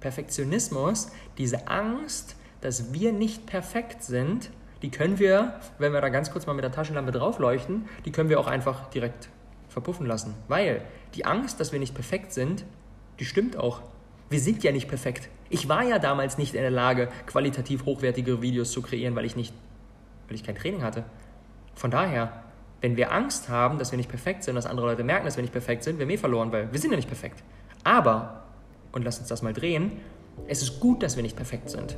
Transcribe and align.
Perfektionismus, 0.00 1.10
diese 1.38 1.68
Angst, 1.68 2.36
dass 2.60 2.92
wir 2.92 3.12
nicht 3.12 3.46
perfekt 3.46 4.02
sind, 4.02 4.50
die 4.82 4.90
können 4.90 5.18
wir, 5.18 5.60
wenn 5.78 5.92
wir 5.92 6.00
da 6.00 6.08
ganz 6.08 6.30
kurz 6.30 6.46
mal 6.46 6.54
mit 6.54 6.64
der 6.64 6.72
Taschenlampe 6.72 7.12
draufleuchten, 7.12 7.86
die 8.04 8.12
können 8.12 8.30
wir 8.30 8.40
auch 8.40 8.46
einfach 8.46 8.88
direkt 8.90 9.28
verpuffen 9.68 10.06
lassen. 10.06 10.34
Weil 10.48 10.82
die 11.14 11.24
Angst, 11.24 11.60
dass 11.60 11.72
wir 11.72 11.78
nicht 11.78 11.94
perfekt 11.94 12.32
sind, 12.32 12.64
die 13.18 13.24
stimmt 13.24 13.56
auch. 13.56 13.82
Wir 14.30 14.40
sind 14.40 14.62
ja 14.62 14.72
nicht 14.72 14.88
perfekt. 14.88 15.28
Ich 15.48 15.68
war 15.68 15.82
ja 15.82 15.98
damals 15.98 16.38
nicht 16.38 16.54
in 16.54 16.62
der 16.62 16.70
Lage, 16.70 17.08
qualitativ 17.26 17.84
hochwertige 17.84 18.40
Videos 18.40 18.72
zu 18.72 18.80
kreieren, 18.80 19.14
weil 19.16 19.24
ich 19.24 19.36
nicht, 19.36 19.52
weil 20.28 20.36
ich 20.36 20.44
kein 20.44 20.54
Training 20.54 20.82
hatte. 20.82 21.04
Von 21.74 21.90
daher, 21.90 22.44
wenn 22.80 22.96
wir 22.96 23.12
Angst 23.12 23.48
haben, 23.48 23.78
dass 23.78 23.90
wir 23.90 23.96
nicht 23.96 24.08
perfekt 24.08 24.44
sind, 24.44 24.54
dass 24.54 24.66
andere 24.66 24.86
Leute 24.86 25.04
merken, 25.04 25.26
dass 25.26 25.36
wir 25.36 25.42
nicht 25.42 25.52
perfekt 25.52 25.84
sind, 25.84 25.98
wir 25.98 26.06
haben 26.06 26.10
eh 26.10 26.16
verloren, 26.16 26.52
weil 26.52 26.72
wir 26.72 26.78
sind 26.78 26.90
ja 26.90 26.96
nicht 26.96 27.08
perfekt. 27.08 27.42
Aber, 27.84 28.44
und 28.92 29.04
lass 29.04 29.18
uns 29.18 29.28
das 29.28 29.42
mal 29.42 29.52
drehen, 29.52 29.92
es 30.46 30.62
ist 30.62 30.80
gut, 30.80 31.02
dass 31.02 31.16
wir 31.16 31.22
nicht 31.22 31.36
perfekt 31.36 31.70
sind. 31.70 31.96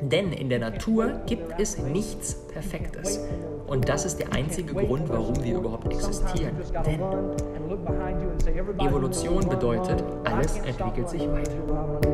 Denn 0.00 0.32
in 0.32 0.48
der 0.48 0.58
Natur 0.58 1.20
gibt 1.26 1.58
es 1.60 1.78
nichts 1.78 2.34
Perfektes. 2.52 3.20
Und 3.66 3.88
das 3.88 4.04
ist 4.04 4.18
der 4.18 4.32
einzige 4.32 4.74
Grund, 4.74 5.08
warum 5.08 5.42
wir 5.42 5.56
überhaupt 5.56 5.92
existieren. 5.92 6.56
Denn 6.84 7.00
Evolution 8.78 9.48
bedeutet, 9.48 10.04
alles 10.24 10.58
entwickelt 10.58 11.08
sich 11.08 11.26
weiter. 11.28 12.13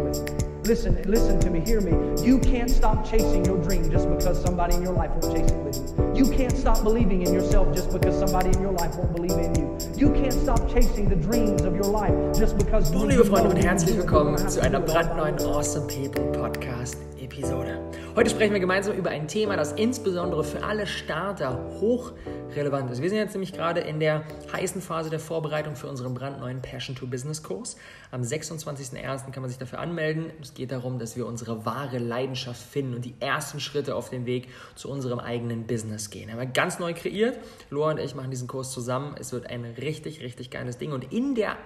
Listen, 0.70 1.02
listen 1.02 1.41
to 1.41 1.51
me, 1.51 1.59
hear 1.59 1.80
me. 1.80 1.91
You 2.24 2.38
can't 2.38 2.70
stop 2.70 3.05
chasing 3.05 3.45
your 3.45 3.59
dream 3.59 3.91
just 3.91 4.09
because 4.09 4.41
somebody 4.41 4.77
in 4.77 4.83
your 4.84 4.92
life 4.92 5.11
won't 5.11 5.37
chase 5.37 5.51
it 5.51 5.59
with 5.65 5.77
you. 5.77 6.24
You 6.24 6.30
can't 6.30 6.56
stop 6.56 6.84
believing 6.84 7.23
in 7.23 7.34
yourself 7.34 7.74
just 7.74 7.91
because 7.91 8.16
somebody 8.16 8.51
in 8.51 8.62
your 8.62 8.70
life 8.70 8.95
won't 8.95 9.12
believe 9.12 9.33
in 9.33 9.52
you. 9.56 9.77
You 9.97 10.12
can't 10.12 10.33
stop 10.33 10.73
chasing 10.73 11.09
the 11.09 11.16
dreams 11.16 11.62
of 11.62 11.75
your 11.75 11.91
life 11.91 12.14
just 12.38 12.56
because. 12.56 12.95
Oh, 12.95 13.05
liebe 13.05 13.25
Freunde 13.25 13.51
und 13.51 13.56
herzlich 13.56 13.97
willkommen 13.97 14.48
zu 14.48 14.62
einer 14.62 14.78
brandneuen 14.78 15.41
Awesome 15.41 15.88
People 15.88 16.30
Podcast 16.41 17.09
Episode. 17.41 17.80
Heute 18.17 18.29
sprechen 18.29 18.53
wir 18.53 18.61
gemeinsam 18.61 18.95
über 18.95 19.09
ein 19.09 19.27
Thema, 19.27 19.56
das 19.56 19.73
insbesondere 19.73 20.45
für 20.45 20.62
alle 20.62 20.87
Starter 20.87 21.59
hochrelevant 21.81 22.91
ist. 22.91 23.01
Wir 23.01 23.09
sind 23.09 23.17
jetzt 23.17 23.33
nämlich 23.33 23.55
gerade 23.55 23.81
in 23.81 23.98
der 23.98 24.25
heißen 24.53 24.83
Phase 24.83 25.09
der 25.09 25.20
Vorbereitung 25.20 25.75
für 25.75 25.87
unseren 25.87 26.12
brandneuen 26.12 26.61
Passion 26.61 26.95
to 26.95 27.06
Business 27.06 27.42
Kurs. 27.42 27.79
Am 28.11 28.20
26.01. 28.20 29.31
kann 29.31 29.41
man 29.41 29.48
sich 29.48 29.59
dafür 29.59 29.79
anmelden. 29.79 30.27
Es 30.42 30.53
geht 30.53 30.70
darum, 30.70 30.98
dass 30.98 31.17
wir 31.17 31.25
unsere 31.25 31.64
wahre 31.64 31.97
Leidenschaft 31.97 32.61
finden 32.61 32.95
und 32.95 33.06
die 33.06 33.14
ersten 33.20 33.59
Schritte 33.59 33.95
auf 33.95 34.11
dem 34.11 34.27
Weg 34.27 34.48
zu 34.75 34.91
unserem 34.91 35.19
eigenen 35.19 35.67
Business 35.67 36.11
gehen. 36.11 36.31
Haben 36.31 36.41
wir 36.41 36.47
ganz 36.47 36.79
neu 36.79 36.92
kreiert. 36.92 37.39
Loa 37.70 37.92
und 37.92 38.01
ich 38.01 38.14
machen 38.14 38.31
diesen 38.31 38.48
Kurs 38.48 38.70
zusammen. 38.70 39.14
Es 39.19 39.33
wird 39.33 39.47
ein 39.47 39.64
richtig, 39.64 40.20
richtig 40.20 40.51
geiles 40.51 40.77
Ding. 40.77 40.92
Und 40.92 41.11
in 41.11 41.34
der 41.34 41.57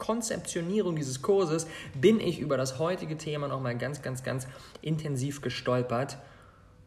Konzeptionierung 0.00 0.96
dieses 0.96 1.22
Kurses 1.22 1.68
bin 1.94 2.18
ich 2.18 2.40
über 2.40 2.56
das 2.56 2.80
heutige 2.80 3.16
Thema 3.16 3.46
nochmal 3.46 3.78
ganz, 3.78 4.02
ganz, 4.02 4.24
ganz 4.24 4.48
intensiv 4.82 5.42
gestolpert. 5.42 6.18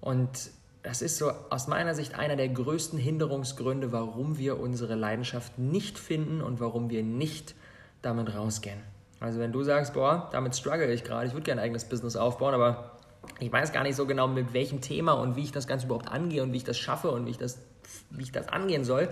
Und 0.01 0.51
das 0.81 1.01
ist 1.01 1.17
so 1.17 1.31
aus 1.49 1.67
meiner 1.67 1.95
Sicht 1.95 2.19
einer 2.19 2.35
der 2.35 2.49
größten 2.49 2.99
Hinderungsgründe, 2.99 3.93
warum 3.93 4.37
wir 4.37 4.59
unsere 4.59 4.95
Leidenschaft 4.95 5.57
nicht 5.57 5.97
finden 5.97 6.41
und 6.41 6.59
warum 6.59 6.89
wir 6.89 7.03
nicht 7.03 7.55
damit 8.01 8.35
rausgehen. 8.35 8.81
Also 9.21 9.39
wenn 9.39 9.53
du 9.53 9.63
sagst, 9.63 9.93
boah, 9.93 10.27
damit 10.33 10.53
struggle 10.57 10.91
ich 10.91 11.05
gerade, 11.05 11.27
ich 11.27 11.33
würde 11.33 11.45
gerne 11.45 11.61
ein 11.61 11.65
eigenes 11.65 11.85
Business 11.85 12.17
aufbauen, 12.17 12.53
aber 12.53 12.97
ich 13.39 13.49
weiß 13.49 13.71
gar 13.71 13.83
nicht 13.83 13.95
so 13.95 14.05
genau, 14.05 14.27
mit 14.27 14.51
welchem 14.53 14.81
Thema 14.81 15.13
und 15.13 15.37
wie 15.37 15.43
ich 15.43 15.53
das 15.53 15.65
Ganze 15.65 15.85
überhaupt 15.85 16.09
angehe 16.09 16.43
und 16.43 16.51
wie 16.51 16.57
ich 16.57 16.65
das 16.65 16.77
schaffe 16.77 17.09
und 17.11 17.25
wie 17.25 17.29
ich 17.29 17.37
das, 17.37 17.59
wie 18.09 18.23
ich 18.23 18.33
das 18.33 18.49
angehen 18.49 18.83
soll, 18.83 19.07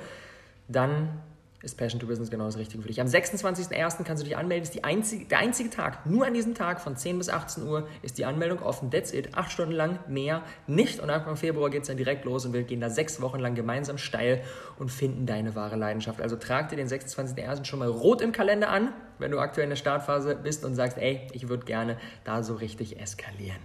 dann 0.67 1.21
ist 1.64 1.78
Passion 1.78 2.00
to 2.00 2.08
Business 2.08 2.31
genau 2.31 2.45
das 2.45 2.58
Richtige 2.58 2.81
für 2.81 2.88
dich. 2.88 3.00
Am 3.00 3.08
26.01. 3.08 4.04
kannst 4.04 4.23
du 4.23 4.28
dich 4.28 4.36
anmelden. 4.36 4.64
Ist 4.64 4.73
die 4.73 4.84
einzige, 4.84 5.26
der 5.26 5.40
einzige 5.40 5.70
Tag, 5.70 6.06
nur 6.06 6.26
an 6.26 6.34
diesem 6.34 6.56
Tag 6.56 6.81
von 6.81 6.95
10 6.95 7.17
bis 7.17 7.30
18 7.30 7.64
Uhr 7.67 7.88
ist 8.02 8.17
die 8.17 8.26
Anmeldung 8.26 8.62
offen. 8.64 8.90
That's 8.90 9.14
it. 9.14 9.36
Acht 9.36 9.52
Stunden 9.52 9.73
lang, 9.73 10.00
mehr 10.08 10.44
nicht. 10.66 11.00
Und 11.00 11.09
Anfang 11.09 11.36
Februar 11.36 11.70
geht 11.70 11.84
es 11.84 11.88
dann 11.88 11.98
direkt 11.98 12.26
los 12.26 12.45
und 12.45 12.54
wir 12.54 12.64
gehen 12.64 12.82
da 12.82 12.89
sechs 12.89 13.22
Wochen 13.22 13.39
lang 13.39 13.54
gemeinsam 13.54 13.98
steil 13.98 14.42
und 14.80 14.92
finden 14.92 15.26
deine 15.26 15.55
wahre 15.55 15.76
Leidenschaft. 15.76 16.21
Also 16.21 16.36
trag 16.36 16.70
dir 16.70 16.77
den 16.77 16.88
26.01. 16.88 17.66
schon 17.66 17.80
mal 17.80 17.89
rot 17.89 18.21
im 18.21 18.32
Kalender 18.32 18.70
an, 18.70 18.94
wenn 19.20 19.30
du 19.30 19.39
aktuell 19.39 19.66
in 19.66 19.70
der 19.70 19.77
Startphase 19.77 20.36
bist 20.36 20.66
und 20.66 20.73
sagst, 20.76 20.98
ey, 20.98 21.27
ich 21.33 21.48
würde 21.48 21.66
gerne 21.66 21.98
da 22.23 22.42
so 22.42 22.55
richtig 22.55 23.00
eskalieren. 23.00 23.61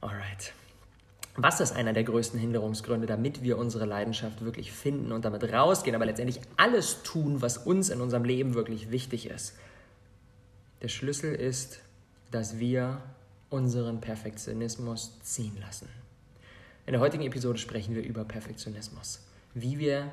Alright. 0.00 0.52
Was 1.34 1.60
ist 1.60 1.72
einer 1.72 1.94
der 1.94 2.04
größten 2.04 2.38
Hinderungsgründe, 2.38 3.06
damit 3.06 3.42
wir 3.42 3.56
unsere 3.56 3.86
Leidenschaft 3.86 4.44
wirklich 4.44 4.70
finden 4.70 5.12
und 5.12 5.24
damit 5.24 5.50
rausgehen, 5.50 5.96
aber 5.96 6.04
letztendlich 6.04 6.40
alles 6.58 7.02
tun, 7.02 7.40
was 7.40 7.56
uns 7.56 7.88
in 7.88 8.02
unserem 8.02 8.24
Leben 8.24 8.54
wirklich 8.54 8.90
wichtig 8.90 9.30
ist? 9.30 9.54
Der 10.82 10.88
Schlüssel 10.88 11.34
ist, 11.34 11.80
dass 12.30 12.58
wir 12.58 13.00
unseren 13.48 14.00
Perfektionismus 14.00 15.20
ziehen 15.22 15.56
lassen. 15.60 15.88
In 16.86 16.92
der 16.92 17.00
heutigen 17.00 17.24
Episode 17.24 17.58
sprechen 17.58 17.94
wir 17.94 18.02
über 18.02 18.24
Perfektionismus, 18.24 19.20
wie 19.54 19.78
wir 19.78 20.10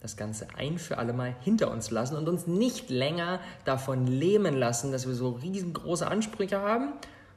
das 0.00 0.16
Ganze 0.16 0.48
ein 0.56 0.78
für 0.78 0.98
alle 0.98 1.12
Mal 1.12 1.36
hinter 1.42 1.70
uns 1.70 1.90
lassen 1.90 2.16
und 2.16 2.28
uns 2.28 2.46
nicht 2.46 2.88
länger 2.88 3.40
davon 3.64 4.06
lähmen 4.06 4.56
lassen, 4.56 4.90
dass 4.92 5.06
wir 5.06 5.14
so 5.14 5.30
riesengroße 5.30 6.06
Ansprüche 6.06 6.60
haben, 6.60 6.92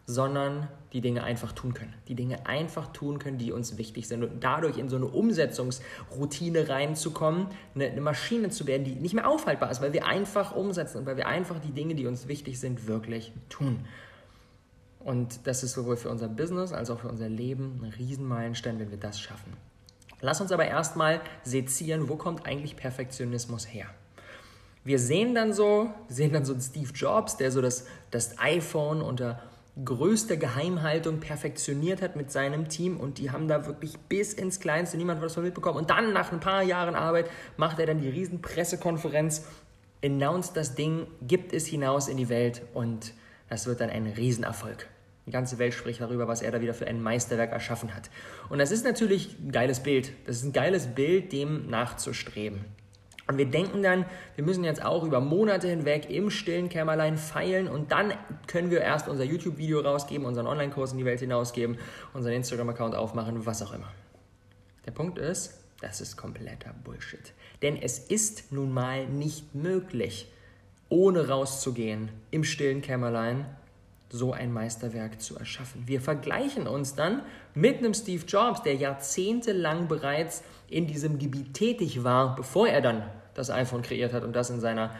sondern 0.05 0.67
die 0.93 1.01
Dinge 1.01 1.23
einfach 1.23 1.53
tun 1.53 1.73
können. 1.73 1.93
Die 2.07 2.15
Dinge 2.15 2.45
einfach 2.45 2.87
tun 2.91 3.19
können, 3.19 3.37
die 3.37 3.51
uns 3.51 3.77
wichtig 3.77 4.07
sind 4.07 4.23
und 4.23 4.43
dadurch 4.43 4.77
in 4.77 4.89
so 4.89 4.97
eine 4.97 5.05
Umsetzungsroutine 5.05 6.67
reinzukommen, 6.67 7.47
eine, 7.75 7.85
eine, 7.85 8.01
Maschine 8.01 8.49
zu 8.49 8.67
werden, 8.67 8.83
die 8.83 8.95
nicht 8.95 9.13
mehr 9.13 9.27
aufhaltbar 9.27 9.71
ist, 9.71 9.81
weil 9.81 9.93
wir 9.93 10.05
einfach 10.05 10.55
umsetzen 10.55 10.99
und 10.99 11.05
weil 11.05 11.17
wir 11.17 11.27
einfach 11.27 11.59
die 11.59 11.71
Dinge, 11.71 11.95
die 11.95 12.07
uns 12.07 12.27
wichtig 12.27 12.59
sind, 12.59 12.87
wirklich 12.87 13.31
tun. 13.49 13.85
Und 14.99 15.47
das 15.47 15.63
ist 15.63 15.73
sowohl 15.73 15.97
für 15.97 16.09
unser 16.09 16.27
Business 16.27 16.73
als 16.73 16.89
auch 16.89 16.99
für 16.99 17.07
unser 17.07 17.29
Leben 17.29 17.79
ein 17.83 17.91
Riesenmeilenstein, 17.91 18.79
wenn 18.79 18.91
wir 18.91 18.99
das 18.99 19.19
schaffen. 19.19 19.53
Lass 20.19 20.41
uns 20.41 20.51
aber 20.51 20.65
erstmal 20.65 21.21
sezieren, 21.43 22.07
wo 22.09 22.15
kommt 22.15 22.45
eigentlich 22.45 22.75
Perfektionismus 22.75 23.65
her? 23.73 23.87
Wir 24.83 24.99
sehen 24.99 25.35
dann 25.35 25.53
so, 25.53 25.91
sehen 26.07 26.33
dann 26.33 26.45
so 26.45 26.53
einen 26.53 26.61
Steve 26.61 26.91
Jobs, 26.93 27.37
der 27.37 27.51
so 27.51 27.61
das, 27.61 27.85
das 28.11 28.37
iPhone 28.39 29.01
unter 29.01 29.41
größte 29.83 30.37
Geheimhaltung 30.37 31.19
perfektioniert 31.19 32.01
hat 32.01 32.15
mit 32.15 32.31
seinem 32.31 32.67
Team 32.67 32.97
und 32.97 33.17
die 33.19 33.31
haben 33.31 33.47
da 33.47 33.65
wirklich 33.65 33.97
bis 33.97 34.33
ins 34.33 34.59
Kleinste, 34.59 34.97
niemand 34.97 35.19
hat 35.19 35.25
das 35.25 35.33
von 35.33 35.43
mitbekommen. 35.43 35.77
Und 35.77 35.89
dann 35.89 36.13
nach 36.13 36.31
ein 36.31 36.39
paar 36.39 36.61
Jahren 36.61 36.95
Arbeit 36.95 37.29
macht 37.57 37.79
er 37.79 37.85
dann 37.85 38.01
die 38.01 38.09
riesen 38.09 38.41
Pressekonferenz, 38.41 39.45
announced 40.03 40.57
das 40.57 40.75
Ding, 40.75 41.07
gibt 41.21 41.53
es 41.53 41.65
hinaus 41.65 42.07
in 42.07 42.17
die 42.17 42.29
Welt 42.29 42.63
und 42.73 43.13
das 43.49 43.65
wird 43.65 43.81
dann 43.81 43.89
ein 43.89 44.07
Riesenerfolg. 44.07 44.87
Die 45.25 45.31
ganze 45.31 45.59
Welt 45.59 45.73
spricht 45.73 46.01
darüber, 46.01 46.27
was 46.27 46.41
er 46.41 46.51
da 46.51 46.61
wieder 46.61 46.73
für 46.73 46.87
ein 46.87 47.01
Meisterwerk 47.01 47.51
erschaffen 47.51 47.93
hat. 47.95 48.09
Und 48.49 48.59
das 48.59 48.71
ist 48.71 48.83
natürlich 48.83 49.37
ein 49.39 49.51
geiles 49.51 49.81
Bild. 49.81 50.11
Das 50.25 50.37
ist 50.37 50.43
ein 50.43 50.53
geiles 50.53 50.87
Bild, 50.87 51.31
dem 51.31 51.69
nachzustreben. 51.69 52.65
Und 53.31 53.37
wir 53.37 53.45
denken 53.45 53.81
dann, 53.81 54.05
wir 54.35 54.43
müssen 54.43 54.65
jetzt 54.65 54.83
auch 54.83 55.05
über 55.05 55.21
Monate 55.21 55.69
hinweg 55.69 56.09
im 56.09 56.29
stillen 56.29 56.67
Kämmerlein 56.67 57.15
feilen 57.17 57.69
und 57.69 57.93
dann 57.93 58.13
können 58.45 58.69
wir 58.71 58.81
erst 58.81 59.07
unser 59.07 59.23
YouTube-Video 59.23 59.79
rausgeben, 59.79 60.25
unseren 60.27 60.47
Online-Kurs 60.47 60.91
in 60.91 60.97
die 60.97 61.05
Welt 61.05 61.21
hinausgeben, 61.21 61.77
unseren 62.13 62.33
Instagram-Account 62.33 62.93
aufmachen, 62.93 63.45
was 63.45 63.61
auch 63.61 63.71
immer. 63.71 63.89
Der 64.85 64.91
Punkt 64.91 65.17
ist, 65.17 65.63
das 65.79 66.01
ist 66.01 66.17
kompletter 66.17 66.73
Bullshit. 66.83 67.31
Denn 67.61 67.77
es 67.77 67.99
ist 67.99 68.51
nun 68.51 68.73
mal 68.73 69.07
nicht 69.07 69.55
möglich, 69.55 70.29
ohne 70.89 71.29
rauszugehen, 71.29 72.09
im 72.31 72.43
stillen 72.43 72.81
Kämmerlein 72.81 73.45
so 74.09 74.33
ein 74.33 74.51
Meisterwerk 74.51 75.21
zu 75.21 75.37
erschaffen. 75.37 75.83
Wir 75.85 76.01
vergleichen 76.01 76.67
uns 76.67 76.95
dann 76.95 77.21
mit 77.53 77.77
einem 77.77 77.93
Steve 77.93 78.25
Jobs, 78.25 78.61
der 78.61 78.75
jahrzehntelang 78.75 79.87
bereits 79.87 80.43
in 80.69 80.85
diesem 80.85 81.17
Gebiet 81.17 81.53
tätig 81.53 82.03
war, 82.03 82.35
bevor 82.35 82.67
er 82.67 82.81
dann 82.81 83.03
das 83.33 83.49
iPhone 83.49 83.81
kreiert 83.81 84.13
hat 84.13 84.23
und 84.23 84.35
das 84.35 84.49
in 84.49 84.59
seiner, 84.59 84.91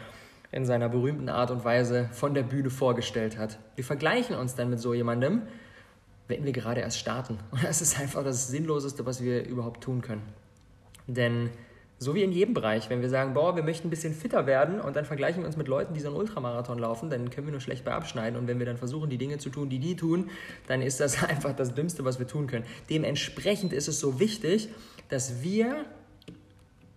in 0.50 0.64
seiner 0.64 0.88
berühmten 0.88 1.28
Art 1.28 1.50
und 1.50 1.64
Weise 1.64 2.08
von 2.12 2.34
der 2.34 2.42
Bühne 2.42 2.70
vorgestellt 2.70 3.38
hat. 3.38 3.58
Wir 3.76 3.84
vergleichen 3.84 4.36
uns 4.36 4.54
dann 4.54 4.70
mit 4.70 4.80
so 4.80 4.94
jemandem, 4.94 5.42
wenn 6.28 6.44
wir 6.44 6.52
gerade 6.52 6.80
erst 6.80 6.98
starten. 6.98 7.38
Und 7.50 7.62
das 7.64 7.82
ist 7.82 7.98
einfach 7.98 8.24
das 8.24 8.48
Sinnloseste, 8.48 9.04
was 9.04 9.22
wir 9.22 9.44
überhaupt 9.44 9.82
tun 9.82 10.00
können. 10.00 10.22
Denn 11.06 11.50
so 11.98 12.16
wie 12.16 12.22
in 12.22 12.32
jedem 12.32 12.52
Bereich, 12.52 12.90
wenn 12.90 13.00
wir 13.00 13.08
sagen, 13.08 13.32
boah, 13.32 13.54
wir 13.54 13.62
möchten 13.62 13.86
ein 13.86 13.90
bisschen 13.90 14.12
fitter 14.12 14.46
werden 14.46 14.80
und 14.80 14.96
dann 14.96 15.04
vergleichen 15.04 15.42
wir 15.42 15.46
uns 15.46 15.56
mit 15.56 15.68
Leuten, 15.68 15.94
die 15.94 16.00
so 16.00 16.08
einen 16.08 16.16
Ultramarathon 16.16 16.78
laufen, 16.78 17.10
dann 17.10 17.30
können 17.30 17.46
wir 17.46 17.52
nur 17.52 17.60
schlecht 17.60 17.84
bei 17.84 17.92
abschneiden. 17.92 18.38
Und 18.38 18.48
wenn 18.48 18.58
wir 18.58 18.66
dann 18.66 18.76
versuchen, 18.76 19.08
die 19.08 19.18
Dinge 19.18 19.38
zu 19.38 19.50
tun, 19.50 19.68
die 19.68 19.78
die 19.78 19.94
tun, 19.94 20.30
dann 20.66 20.82
ist 20.82 20.98
das 20.98 21.22
einfach 21.28 21.54
das 21.54 21.74
Dümmste, 21.74 22.04
was 22.04 22.18
wir 22.18 22.26
tun 22.26 22.48
können. 22.48 22.64
Dementsprechend 22.90 23.72
ist 23.72 23.86
es 23.86 24.00
so 24.00 24.18
wichtig, 24.18 24.68
dass 25.10 25.42
wir 25.42 25.84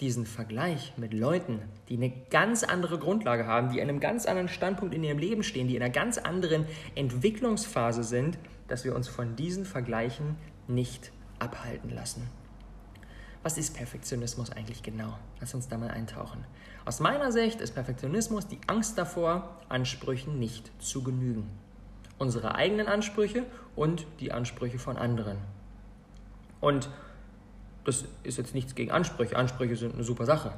diesen 0.01 0.25
Vergleich 0.25 0.93
mit 0.97 1.13
Leuten, 1.13 1.61
die 1.87 1.95
eine 1.95 2.11
ganz 2.29 2.63
andere 2.63 2.99
Grundlage 2.99 3.45
haben, 3.45 3.69
die 3.69 3.81
an 3.81 3.89
einem 3.89 3.99
ganz 3.99 4.25
anderen 4.25 4.49
Standpunkt 4.49 4.93
in 4.93 5.03
ihrem 5.03 5.17
Leben 5.17 5.43
stehen, 5.43 5.67
die 5.67 5.75
in 5.75 5.81
einer 5.81 5.91
ganz 5.91 6.17
anderen 6.17 6.65
Entwicklungsphase 6.95 8.03
sind, 8.03 8.37
dass 8.67 8.83
wir 8.83 8.95
uns 8.95 9.07
von 9.07 9.35
diesen 9.35 9.65
Vergleichen 9.65 10.35
nicht 10.67 11.11
abhalten 11.39 11.89
lassen. 11.89 12.29
Was 13.43 13.57
ist 13.57 13.75
Perfektionismus 13.75 14.51
eigentlich 14.51 14.81
genau? 14.81 15.17
Lass 15.39 15.53
uns 15.53 15.67
da 15.67 15.77
mal 15.77 15.91
eintauchen. 15.91 16.43
Aus 16.83 16.99
meiner 16.99 17.31
Sicht 17.31 17.61
ist 17.61 17.75
Perfektionismus 17.75 18.47
die 18.47 18.59
Angst 18.67 18.97
davor, 18.97 19.59
Ansprüchen 19.69 20.39
nicht 20.39 20.71
zu 20.81 21.03
genügen. 21.03 21.47
Unsere 22.17 22.55
eigenen 22.55 22.87
Ansprüche 22.87 23.43
und 23.75 24.07
die 24.19 24.31
Ansprüche 24.31 24.79
von 24.79 24.97
anderen. 24.97 25.37
Und 26.59 26.89
das 27.85 28.05
ist 28.23 28.37
jetzt 28.37 28.53
nichts 28.53 28.75
gegen 28.75 28.91
Ansprüche. 28.91 29.35
Ansprüche 29.35 29.75
sind 29.75 29.93
eine 29.93 30.03
super 30.03 30.25
Sache. 30.25 30.51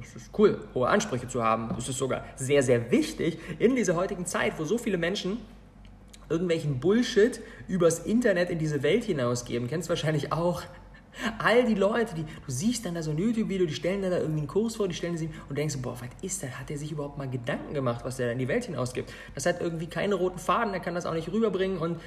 Es 0.00 0.16
ist 0.16 0.30
cool, 0.38 0.58
hohe 0.74 0.88
Ansprüche 0.88 1.28
zu 1.28 1.42
haben. 1.42 1.74
Es 1.78 1.88
ist 1.88 1.98
sogar 1.98 2.24
sehr, 2.36 2.62
sehr 2.62 2.90
wichtig 2.90 3.38
in 3.58 3.76
dieser 3.76 3.94
heutigen 3.94 4.26
Zeit, 4.26 4.58
wo 4.58 4.64
so 4.64 4.78
viele 4.78 4.98
Menschen 4.98 5.38
irgendwelchen 6.28 6.80
Bullshit 6.80 7.40
übers 7.68 8.00
Internet 8.00 8.50
in 8.50 8.58
diese 8.58 8.82
Welt 8.82 9.04
hinausgeben. 9.04 9.68
Kennst 9.68 9.88
wahrscheinlich 9.88 10.32
auch. 10.32 10.62
All 11.38 11.66
die 11.66 11.74
Leute, 11.74 12.14
die, 12.14 12.22
du 12.22 12.50
siehst 12.50 12.86
dann 12.86 12.94
da 12.94 13.02
so 13.02 13.10
ein 13.10 13.18
YouTube-Video, 13.18 13.66
die 13.66 13.74
stellen 13.74 14.00
dann 14.00 14.12
da 14.12 14.16
irgendwie 14.16 14.38
einen 14.38 14.48
Kurs 14.48 14.76
vor, 14.76 14.88
die 14.88 14.94
stellen 14.94 15.18
sie 15.18 15.28
und 15.46 15.58
denkst, 15.58 15.76
boah, 15.82 15.94
was 16.00 16.08
ist 16.22 16.42
das? 16.42 16.58
Hat 16.58 16.70
der 16.70 16.78
sich 16.78 16.90
überhaupt 16.90 17.18
mal 17.18 17.28
Gedanken 17.28 17.74
gemacht, 17.74 18.02
was 18.02 18.16
der 18.16 18.28
da 18.28 18.32
in 18.32 18.38
die 18.38 18.48
Welt 18.48 18.64
hinausgibt? 18.64 19.12
Das 19.34 19.44
hat 19.44 19.60
irgendwie 19.60 19.88
keine 19.88 20.14
roten 20.14 20.38
Faden, 20.38 20.72
der 20.72 20.80
kann 20.80 20.94
das 20.94 21.04
auch 21.04 21.12
nicht 21.12 21.30
rüberbringen 21.30 21.76
und 21.76 22.00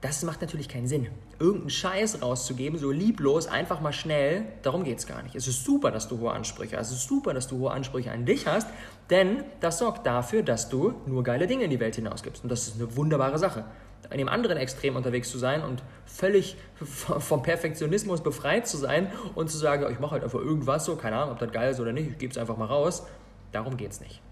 das 0.00 0.22
macht 0.22 0.40
natürlich 0.40 0.68
keinen 0.68 0.86
Sinn. 0.86 1.08
Irgendeinen 1.40 1.70
Scheiß 1.70 2.22
rauszugeben, 2.22 2.78
so 2.78 2.90
lieblos, 2.90 3.48
einfach 3.48 3.80
mal 3.80 3.92
schnell, 3.92 4.44
darum 4.62 4.84
geht 4.84 4.98
es 4.98 5.06
gar 5.06 5.22
nicht. 5.22 5.34
Es 5.34 5.48
ist 5.48 5.64
super, 5.64 5.90
dass 5.90 6.06
du 6.06 6.20
hohe 6.20 6.32
Ansprüche 6.32 6.76
hast. 6.76 6.90
Es 6.90 6.98
ist 6.98 7.08
super, 7.08 7.34
dass 7.34 7.48
du 7.48 7.58
hohe 7.58 7.72
Ansprüche 7.72 8.12
an 8.12 8.24
dich 8.24 8.46
hast, 8.46 8.68
denn 9.10 9.42
das 9.60 9.78
sorgt 9.78 10.06
dafür, 10.06 10.42
dass 10.42 10.68
du 10.68 10.94
nur 11.06 11.24
geile 11.24 11.48
Dinge 11.48 11.64
in 11.64 11.70
die 11.70 11.80
Welt 11.80 11.96
hinausgibst. 11.96 12.44
Und 12.44 12.50
das 12.50 12.68
ist 12.68 12.76
eine 12.76 12.94
wunderbare 12.96 13.38
Sache. 13.38 13.64
In 14.10 14.18
dem 14.18 14.28
anderen 14.28 14.56
Extrem 14.56 14.94
unterwegs 14.94 15.30
zu 15.30 15.38
sein 15.38 15.62
und 15.62 15.82
völlig 16.06 16.56
vom 16.76 17.42
Perfektionismus 17.42 18.22
befreit 18.22 18.68
zu 18.68 18.76
sein 18.76 19.10
und 19.34 19.50
zu 19.50 19.58
sagen, 19.58 19.84
ich 19.90 19.98
mache 19.98 20.12
halt 20.12 20.22
einfach 20.24 20.38
irgendwas 20.38 20.84
so, 20.84 20.94
keine 20.94 21.16
Ahnung, 21.16 21.32
ob 21.32 21.38
das 21.40 21.50
geil 21.50 21.72
ist 21.72 21.80
oder 21.80 21.92
nicht, 21.92 22.08
ich 22.08 22.18
gebe 22.18 22.30
es 22.30 22.38
einfach 22.38 22.56
mal 22.56 22.66
raus, 22.66 23.04
darum 23.50 23.76
geht 23.76 23.90
es 23.90 24.00
nicht. 24.00 24.22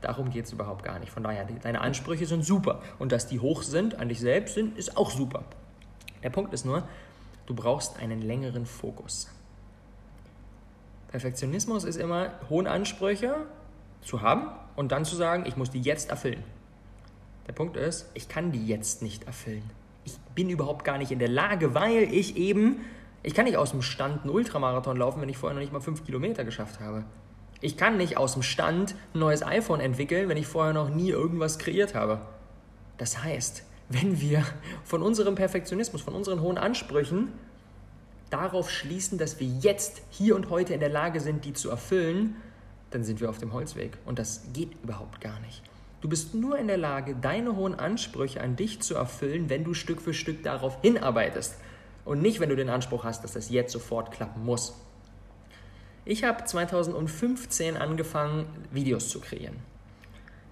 Darum 0.00 0.30
geht 0.30 0.46
es 0.46 0.52
überhaupt 0.52 0.84
gar 0.84 0.98
nicht. 0.98 1.10
Von 1.10 1.22
daher, 1.22 1.44
deine 1.44 1.80
Ansprüche 1.80 2.26
sind 2.26 2.44
super. 2.44 2.82
Und 2.98 3.12
dass 3.12 3.26
die 3.26 3.40
hoch 3.40 3.62
sind, 3.62 3.96
an 3.96 4.08
dich 4.08 4.20
selbst 4.20 4.54
sind, 4.54 4.76
ist 4.76 4.96
auch 4.96 5.10
super. 5.10 5.44
Der 6.22 6.30
Punkt 6.30 6.52
ist 6.52 6.64
nur, 6.64 6.86
du 7.46 7.54
brauchst 7.54 7.98
einen 7.98 8.22
längeren 8.22 8.66
Fokus. 8.66 9.28
Perfektionismus 11.08 11.84
ist 11.84 11.96
immer, 11.96 12.32
hohe 12.48 12.68
Ansprüche 12.68 13.34
zu 14.00 14.22
haben 14.22 14.48
und 14.76 14.92
dann 14.92 15.04
zu 15.04 15.14
sagen, 15.14 15.44
ich 15.46 15.56
muss 15.56 15.70
die 15.70 15.80
jetzt 15.80 16.10
erfüllen. 16.10 16.42
Der 17.46 17.52
Punkt 17.52 17.76
ist, 17.76 18.10
ich 18.14 18.28
kann 18.28 18.52
die 18.52 18.66
jetzt 18.66 19.02
nicht 19.02 19.24
erfüllen. 19.24 19.68
Ich 20.04 20.16
bin 20.34 20.48
überhaupt 20.48 20.84
gar 20.84 20.98
nicht 20.98 21.12
in 21.12 21.18
der 21.18 21.28
Lage, 21.28 21.74
weil 21.74 22.04
ich 22.04 22.36
eben, 22.36 22.80
ich 23.22 23.34
kann 23.34 23.44
nicht 23.44 23.56
aus 23.56 23.70
dem 23.72 23.82
Stand 23.82 24.22
einen 24.22 24.30
Ultramarathon 24.30 24.96
laufen, 24.96 25.20
wenn 25.20 25.28
ich 25.28 25.36
vorher 25.36 25.54
noch 25.54 25.60
nicht 25.60 25.72
mal 25.72 25.80
fünf 25.80 26.04
Kilometer 26.04 26.44
geschafft 26.44 26.80
habe. 26.80 27.04
Ich 27.62 27.76
kann 27.76 27.96
nicht 27.96 28.16
aus 28.16 28.32
dem 28.34 28.42
Stand 28.42 28.96
ein 29.14 29.20
neues 29.20 29.44
iPhone 29.44 29.80
entwickeln, 29.80 30.28
wenn 30.28 30.36
ich 30.36 30.48
vorher 30.48 30.74
noch 30.74 30.90
nie 30.90 31.10
irgendwas 31.10 31.58
kreiert 31.58 31.94
habe. 31.94 32.20
Das 32.98 33.22
heißt, 33.22 33.62
wenn 33.88 34.20
wir 34.20 34.44
von 34.84 35.00
unserem 35.00 35.36
Perfektionismus, 35.36 36.02
von 36.02 36.14
unseren 36.14 36.40
hohen 36.40 36.58
Ansprüchen 36.58 37.28
darauf 38.30 38.68
schließen, 38.68 39.16
dass 39.16 39.38
wir 39.38 39.46
jetzt, 39.46 40.02
hier 40.10 40.34
und 40.34 40.50
heute 40.50 40.74
in 40.74 40.80
der 40.80 40.88
Lage 40.88 41.20
sind, 41.20 41.44
die 41.44 41.52
zu 41.52 41.70
erfüllen, 41.70 42.34
dann 42.90 43.04
sind 43.04 43.20
wir 43.20 43.30
auf 43.30 43.38
dem 43.38 43.52
Holzweg. 43.52 43.96
Und 44.06 44.18
das 44.18 44.42
geht 44.52 44.70
überhaupt 44.82 45.20
gar 45.20 45.38
nicht. 45.40 45.62
Du 46.00 46.08
bist 46.08 46.34
nur 46.34 46.58
in 46.58 46.66
der 46.66 46.78
Lage, 46.78 47.14
deine 47.14 47.54
hohen 47.54 47.76
Ansprüche 47.76 48.40
an 48.40 48.56
dich 48.56 48.80
zu 48.80 48.96
erfüllen, 48.96 49.48
wenn 49.48 49.62
du 49.62 49.72
Stück 49.72 50.02
für 50.02 50.14
Stück 50.14 50.42
darauf 50.42 50.80
hinarbeitest. 50.82 51.54
Und 52.04 52.22
nicht, 52.22 52.40
wenn 52.40 52.48
du 52.48 52.56
den 52.56 52.70
Anspruch 52.70 53.04
hast, 53.04 53.22
dass 53.22 53.34
das 53.34 53.50
jetzt 53.50 53.72
sofort 53.72 54.10
klappen 54.10 54.44
muss. 54.44 54.74
Ich 56.04 56.24
habe 56.24 56.44
2015 56.44 57.76
angefangen, 57.76 58.46
Videos 58.72 59.08
zu 59.08 59.20
kreieren. 59.20 59.56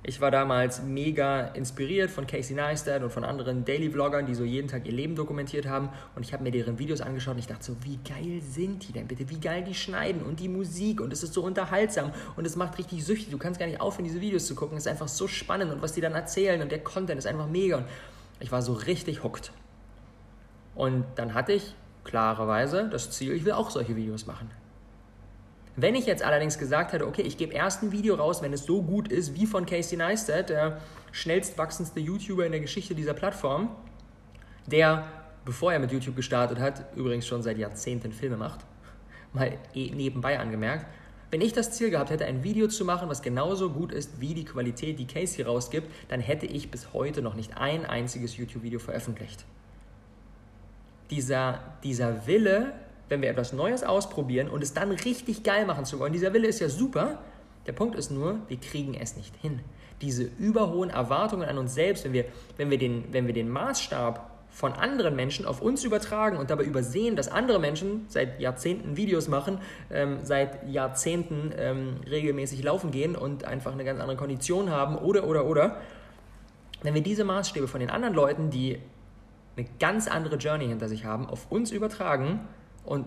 Ich 0.05 0.21
war 0.21 0.31
damals 0.31 0.81
mega 0.81 1.49
inspiriert 1.49 2.09
von 2.09 2.25
Casey 2.27 2.55
Neistat 2.55 3.03
und 3.03 3.11
von 3.11 3.25
anderen 3.25 3.65
Daily-Vloggern, 3.65 4.27
die 4.27 4.35
so 4.37 4.45
jeden 4.45 4.69
Tag 4.69 4.87
ihr 4.87 4.93
Leben 4.93 5.17
dokumentiert 5.17 5.67
haben. 5.67 5.89
Und 6.15 6.25
ich 6.25 6.33
habe 6.33 6.45
mir 6.45 6.53
deren 6.53 6.79
Videos 6.79 7.01
angeschaut 7.01 7.35
und 7.35 7.41
ich 7.41 7.49
dachte 7.49 7.65
so, 7.65 7.77
wie 7.83 7.99
geil 8.09 8.41
sind 8.41 8.87
die 8.87 8.93
denn 8.93 9.09
bitte? 9.09 9.29
Wie 9.29 9.41
geil 9.41 9.65
die 9.65 9.75
schneiden 9.75 10.23
und 10.23 10.39
die 10.39 10.49
Musik 10.49 11.01
und 11.01 11.13
es 11.13 11.25
ist 11.25 11.35
so 11.35 11.43
unterhaltsam 11.43 12.13
und 12.37 12.47
es 12.47 12.55
macht 12.55 12.79
richtig 12.79 13.05
süchtig. 13.05 13.31
Du 13.31 13.39
kannst 13.39 13.59
gar 13.59 13.67
nicht 13.67 13.81
aufhören, 13.81 14.05
diese 14.05 14.21
Videos 14.21 14.47
zu 14.47 14.55
gucken. 14.55 14.79
Es 14.79 14.87
ist 14.87 14.91
einfach 14.91 15.09
so 15.09 15.27
spannend 15.27 15.73
und 15.73 15.83
was 15.83 15.95
die 15.95 16.01
dann 16.01 16.15
erzählen 16.15 16.63
und 16.63 16.71
der 16.71 16.83
Content 16.83 17.19
ist 17.19 17.27
einfach 17.27 17.49
mega. 17.49 17.79
Und 17.79 17.87
ich 18.39 18.53
war 18.53 18.63
so 18.63 18.73
richtig 18.73 19.25
hooked. 19.25 19.51
Und 20.77 21.05
dann 21.17 21.35
hatte 21.35 21.53
ich 21.53 21.75
klarerweise 22.05 22.89
das 22.89 23.11
Ziel, 23.11 23.33
ich 23.33 23.45
will 23.45 23.53
auch 23.53 23.71
solche 23.71 23.97
Videos 23.97 24.27
machen. 24.27 24.49
Wenn 25.81 25.95
ich 25.95 26.05
jetzt 26.05 26.23
allerdings 26.23 26.59
gesagt 26.59 26.93
hätte, 26.93 27.07
okay, 27.07 27.23
ich 27.23 27.39
gebe 27.39 27.55
erst 27.55 27.83
ein 27.83 27.91
Video 27.91 28.15
raus, 28.15 28.43
wenn 28.43 28.53
es 28.53 28.65
so 28.65 28.83
gut 28.83 29.09
ist 29.09 29.35
wie 29.35 29.47
von 29.47 29.65
Casey 29.65 29.97
Neistat, 29.97 30.51
der 30.51 30.79
schnellst 31.11 31.57
wachsendste 31.57 32.01
YouTuber 32.01 32.45
in 32.45 32.53
der 32.53 32.61
Geschichte 32.61 32.95
dieser 32.95 33.15
Plattform, 33.15 33.71
der, 34.67 35.07
bevor 35.47 35.73
er 35.73 35.79
mit 35.79 35.91
YouTube 35.91 36.17
gestartet 36.17 36.59
hat, 36.59 36.85
übrigens 36.97 37.27
schon 37.27 37.43
seit 37.43 37.57
Jahrzehnten 37.57 38.13
Filme 38.13 38.37
macht, 38.37 38.61
mal 39.33 39.57
eh 39.75 39.91
nebenbei 39.93 40.39
angemerkt, 40.39 40.85
wenn 41.31 41.41
ich 41.41 41.55
das 41.55 41.71
Ziel 41.73 41.89
gehabt 41.89 42.11
hätte, 42.11 42.27
ein 42.27 42.45
Video 42.45 42.69
zu 42.69 42.85
machen, 42.85 43.09
was 43.09 43.23
genauso 43.23 43.71
gut 43.71 43.91
ist 43.91 44.21
wie 44.21 44.35
die 44.35 44.45
Qualität, 44.45 44.99
die 44.99 45.07
Casey 45.07 45.45
rausgibt, 45.45 45.91
dann 46.09 46.21
hätte 46.21 46.45
ich 46.45 46.71
bis 46.71 46.93
heute 46.93 47.23
noch 47.23 47.35
nicht 47.35 47.57
ein 47.57 47.87
einziges 47.87 48.37
YouTube-Video 48.37 48.81
veröffentlicht. 48.81 49.47
Dieser, 51.11 51.61
dieser 51.85 52.27
Wille, 52.27 52.75
wenn 53.11 53.21
wir 53.21 53.29
etwas 53.29 53.53
Neues 53.53 53.83
ausprobieren 53.83 54.49
und 54.49 54.63
es 54.63 54.73
dann 54.73 54.93
richtig 54.93 55.43
geil 55.43 55.67
machen 55.67 55.85
zu 55.85 55.99
wollen. 55.99 56.13
Dieser 56.13 56.33
Wille 56.33 56.49
ist 56.49 56.61
ja 56.61 56.71
super. 56.71 57.19
Der 57.67 57.73
Punkt 57.73 57.97
ist 57.97 58.11
nur, 58.11 58.39
wir 58.49 58.57
kriegen 58.57 58.95
es 58.95 59.17
nicht 59.17 59.35
hin. 59.37 59.61
Diese 60.01 60.23
überhohen 60.39 60.89
Erwartungen 60.89 61.47
an 61.47 61.59
uns 61.59 61.75
selbst, 61.75 62.05
wenn 62.05 62.15
wir, 62.15 62.25
wenn 62.57 62.71
wir, 62.71 62.79
den, 62.79 63.05
wenn 63.11 63.27
wir 63.27 63.35
den 63.35 63.51
Maßstab 63.51 64.31
von 64.51 64.73
anderen 64.73 65.15
Menschen 65.15 65.45
auf 65.45 65.61
uns 65.61 65.85
übertragen 65.85 66.37
und 66.37 66.51
dabei 66.51 66.65
übersehen, 66.65 67.17
dass 67.17 67.29
andere 67.29 67.59
Menschen 67.59 68.07
seit 68.09 68.41
Jahrzehnten 68.41 68.97
Videos 68.97 69.29
machen, 69.29 69.59
ähm, 69.91 70.19
seit 70.23 70.69
Jahrzehnten 70.69 71.53
ähm, 71.57 71.97
regelmäßig 72.09 72.63
laufen 72.63 72.91
gehen 72.91 73.17
und 73.17 73.45
einfach 73.45 73.73
eine 73.73 73.85
ganz 73.85 74.01
andere 74.01 74.17
Kondition 74.17 74.71
haben 74.71 74.97
oder, 74.97 75.27
oder, 75.27 75.47
oder. 75.47 75.77
Wenn 76.83 76.95
wir 76.95 77.03
diese 77.03 77.25
Maßstäbe 77.25 77.69
von 77.69 77.81
den 77.81 77.91
anderen 77.91 78.15
Leuten, 78.15 78.51
die 78.51 78.79
eine 79.57 79.67
ganz 79.79 80.09
andere 80.09 80.37
Journey 80.37 80.69
hinter 80.69 80.89
sich 80.89 81.05
haben, 81.05 81.27
auf 81.27 81.51
uns 81.51 81.71
übertragen, 81.71 82.41
und 82.85 83.07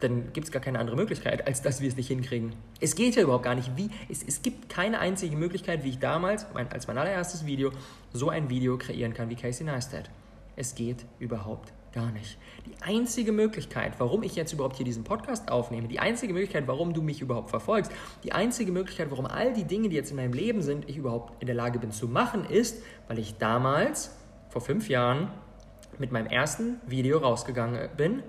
dann 0.00 0.32
gibt 0.32 0.46
es 0.46 0.52
gar 0.52 0.62
keine 0.62 0.78
andere 0.78 0.96
Möglichkeit, 0.96 1.46
als 1.46 1.60
dass 1.62 1.80
wir 1.80 1.88
es 1.88 1.96
nicht 1.96 2.08
hinkriegen. 2.08 2.54
Es 2.80 2.94
geht 2.94 3.16
ja 3.16 3.22
überhaupt 3.22 3.44
gar 3.44 3.54
nicht. 3.54 3.76
Wie, 3.76 3.90
es, 4.08 4.22
es 4.22 4.42
gibt 4.42 4.68
keine 4.68 5.00
einzige 5.00 5.36
Möglichkeit, 5.36 5.82
wie 5.82 5.90
ich 5.90 5.98
damals, 5.98 6.46
mein, 6.54 6.70
als 6.70 6.86
mein 6.86 6.98
allererstes 6.98 7.46
Video, 7.46 7.72
so 8.12 8.28
ein 8.28 8.48
Video 8.48 8.78
kreieren 8.78 9.12
kann 9.12 9.28
wie 9.28 9.34
Casey 9.34 9.66
Neistat. 9.66 10.08
Es 10.54 10.74
geht 10.74 11.04
überhaupt 11.18 11.72
gar 11.92 12.12
nicht. 12.12 12.38
Die 12.66 12.80
einzige 12.82 13.32
Möglichkeit, 13.32 13.94
warum 13.98 14.22
ich 14.22 14.36
jetzt 14.36 14.52
überhaupt 14.52 14.76
hier 14.76 14.84
diesen 14.84 15.04
Podcast 15.04 15.50
aufnehme, 15.50 15.88
die 15.88 15.98
einzige 15.98 16.32
Möglichkeit, 16.32 16.68
warum 16.68 16.92
du 16.92 17.02
mich 17.02 17.20
überhaupt 17.20 17.50
verfolgst, 17.50 17.90
die 18.22 18.32
einzige 18.32 18.70
Möglichkeit, 18.72 19.10
warum 19.10 19.26
all 19.26 19.52
die 19.52 19.64
Dinge, 19.64 19.88
die 19.88 19.96
jetzt 19.96 20.10
in 20.10 20.16
meinem 20.16 20.32
Leben 20.32 20.62
sind, 20.62 20.88
ich 20.88 20.96
überhaupt 20.96 21.40
in 21.40 21.46
der 21.46 21.56
Lage 21.56 21.78
bin 21.78 21.90
zu 21.90 22.06
machen, 22.06 22.44
ist, 22.44 22.82
weil 23.08 23.18
ich 23.18 23.38
damals, 23.38 24.14
vor 24.48 24.60
fünf 24.60 24.88
Jahren, 24.88 25.30
mit 25.98 26.12
meinem 26.12 26.26
ersten 26.26 26.80
Video 26.86 27.18
rausgegangen 27.18 27.88
bin. 27.96 28.22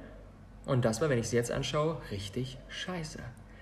Und 0.65 0.85
das 0.85 1.01
war, 1.01 1.09
wenn 1.09 1.19
ich 1.19 1.25
es 1.25 1.31
jetzt 1.31 1.51
anschaue, 1.51 1.97
richtig 2.11 2.57
scheiße. 2.67 3.19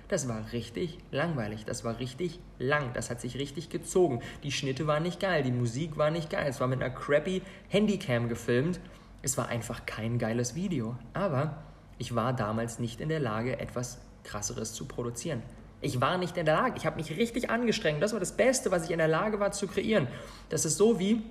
Das 0.08 0.30
war 0.30 0.54
richtig 0.54 1.00
langweilig, 1.12 1.66
das 1.66 1.84
war 1.84 2.00
richtig 2.00 2.40
lang, 2.60 2.94
das 2.94 3.10
hat 3.10 3.20
sich 3.20 3.38
richtig 3.38 3.70
gezogen. 3.70 4.22
Die 4.44 4.54
Schnitte 4.54 4.88
waren 4.88 5.04
nicht 5.04 5.20
geil, 5.20 5.44
die 5.44 5.52
Musik 5.52 5.98
war 5.98 6.12
nicht 6.12 6.30
geil, 6.30 6.46
es 6.48 6.62
war 6.62 6.68
mit 6.68 6.82
einer 6.82 6.94
crappy 6.94 7.42
Handycam 7.68 8.30
gefilmt. 8.30 8.80
Es 9.22 9.38
war 9.38 9.50
einfach 9.50 9.86
kein 9.86 10.18
geiles 10.18 10.56
Video. 10.56 10.96
Aber 11.14 11.64
ich 11.98 12.16
war 12.16 12.32
damals 12.32 12.80
nicht 12.80 13.02
in 13.02 13.10
der 13.10 13.20
Lage, 13.20 13.60
etwas 13.60 14.00
krasseres 14.24 14.74
zu 14.74 14.86
produzieren. 14.86 15.44
Ich 15.82 16.00
war 16.00 16.18
nicht 16.18 16.38
in 16.38 16.46
der 16.46 16.56
Lage, 16.56 16.76
ich 16.78 16.86
habe 16.86 16.96
mich 16.96 17.16
richtig 17.18 17.50
angestrengt. 17.50 18.02
Das 18.02 18.14
war 18.14 18.20
das 18.20 18.36
Beste, 18.36 18.72
was 18.72 18.86
ich 18.86 18.92
in 18.92 18.98
der 18.98 19.08
Lage 19.08 19.40
war 19.40 19.52
zu 19.52 19.68
kreieren. 19.68 20.08
Das 20.50 20.66
ist 20.66 20.78
so 20.78 21.00
wie, 21.00 21.22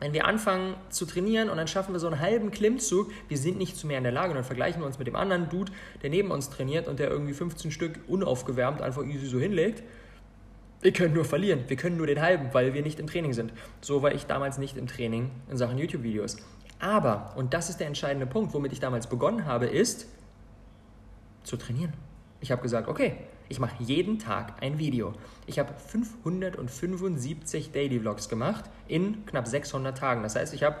wenn 0.00 0.12
wir 0.12 0.26
anfangen 0.26 0.74
zu 0.90 1.06
trainieren 1.06 1.48
und 1.48 1.56
dann 1.56 1.68
schaffen 1.68 1.92
wir 1.92 2.00
so 2.00 2.06
einen 2.06 2.20
halben 2.20 2.50
Klimmzug, 2.50 3.10
wir 3.28 3.38
sind 3.38 3.58
nicht 3.58 3.76
zu 3.76 3.86
mehr 3.86 3.98
in 3.98 4.04
der 4.04 4.12
Lage 4.12 4.30
und 4.30 4.36
dann 4.36 4.44
vergleichen 4.44 4.82
wir 4.82 4.86
uns 4.86 4.98
mit 4.98 5.06
dem 5.06 5.16
anderen 5.16 5.48
Dude, 5.48 5.72
der 6.02 6.10
neben 6.10 6.30
uns 6.30 6.50
trainiert 6.50 6.88
und 6.88 6.98
der 6.98 7.10
irgendwie 7.10 7.32
15 7.32 7.70
Stück 7.70 8.00
unaufgewärmt 8.08 8.82
einfach 8.82 9.04
easy 9.04 9.26
so 9.26 9.38
hinlegt. 9.38 9.82
Wir 10.82 10.92
können 10.92 11.14
nur 11.14 11.24
verlieren, 11.24 11.64
wir 11.68 11.76
können 11.76 11.96
nur 11.96 12.06
den 12.06 12.20
halben, 12.20 12.52
weil 12.52 12.74
wir 12.74 12.82
nicht 12.82 13.00
im 13.00 13.06
Training 13.06 13.32
sind. 13.32 13.52
So 13.80 14.02
war 14.02 14.12
ich 14.12 14.26
damals 14.26 14.58
nicht 14.58 14.76
im 14.76 14.86
Training 14.86 15.30
in 15.50 15.56
Sachen 15.56 15.78
YouTube-Videos. 15.78 16.36
Aber, 16.80 17.32
und 17.36 17.54
das 17.54 17.70
ist 17.70 17.80
der 17.80 17.86
entscheidende 17.86 18.26
Punkt, 18.26 18.52
womit 18.52 18.72
ich 18.72 18.80
damals 18.80 19.06
begonnen 19.06 19.46
habe, 19.46 19.66
ist 19.66 20.06
zu 21.44 21.56
trainieren. 21.56 21.94
Ich 22.40 22.50
habe 22.52 22.60
gesagt, 22.60 22.88
okay, 22.88 23.16
ich 23.48 23.60
mache 23.60 23.82
jeden 23.82 24.18
Tag 24.18 24.62
ein 24.62 24.78
Video. 24.78 25.12
Ich 25.46 25.58
habe 25.58 25.72
575 25.74 27.72
Daily 27.72 28.00
Vlogs 28.00 28.28
gemacht 28.28 28.64
in 28.88 29.26
knapp 29.26 29.46
600 29.46 29.96
Tagen. 29.96 30.22
Das 30.22 30.36
heißt, 30.36 30.54
ich 30.54 30.62
habe, 30.62 30.76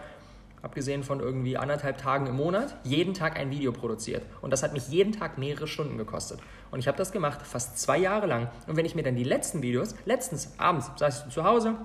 abgesehen 0.62 1.02
von 1.02 1.20
irgendwie 1.20 1.56
anderthalb 1.56 1.98
Tagen 1.98 2.26
im 2.26 2.36
Monat, 2.36 2.76
jeden 2.84 3.14
Tag 3.14 3.38
ein 3.38 3.50
Video 3.50 3.72
produziert. 3.72 4.22
Und 4.40 4.50
das 4.50 4.62
hat 4.62 4.72
mich 4.72 4.88
jeden 4.88 5.12
Tag 5.12 5.36
mehrere 5.36 5.66
Stunden 5.66 5.98
gekostet. 5.98 6.40
Und 6.70 6.78
ich 6.78 6.88
habe 6.88 6.96
das 6.96 7.12
gemacht, 7.12 7.42
fast 7.42 7.78
zwei 7.78 7.98
Jahre 7.98 8.26
lang. 8.26 8.48
Und 8.66 8.76
wenn 8.76 8.86
ich 8.86 8.94
mir 8.94 9.02
dann 9.02 9.16
die 9.16 9.24
letzten 9.24 9.62
Videos, 9.62 9.94
letztens 10.06 10.54
abends 10.58 10.90
saß 10.96 11.26
ich 11.26 11.34
zu 11.34 11.44
Hause, 11.44 11.76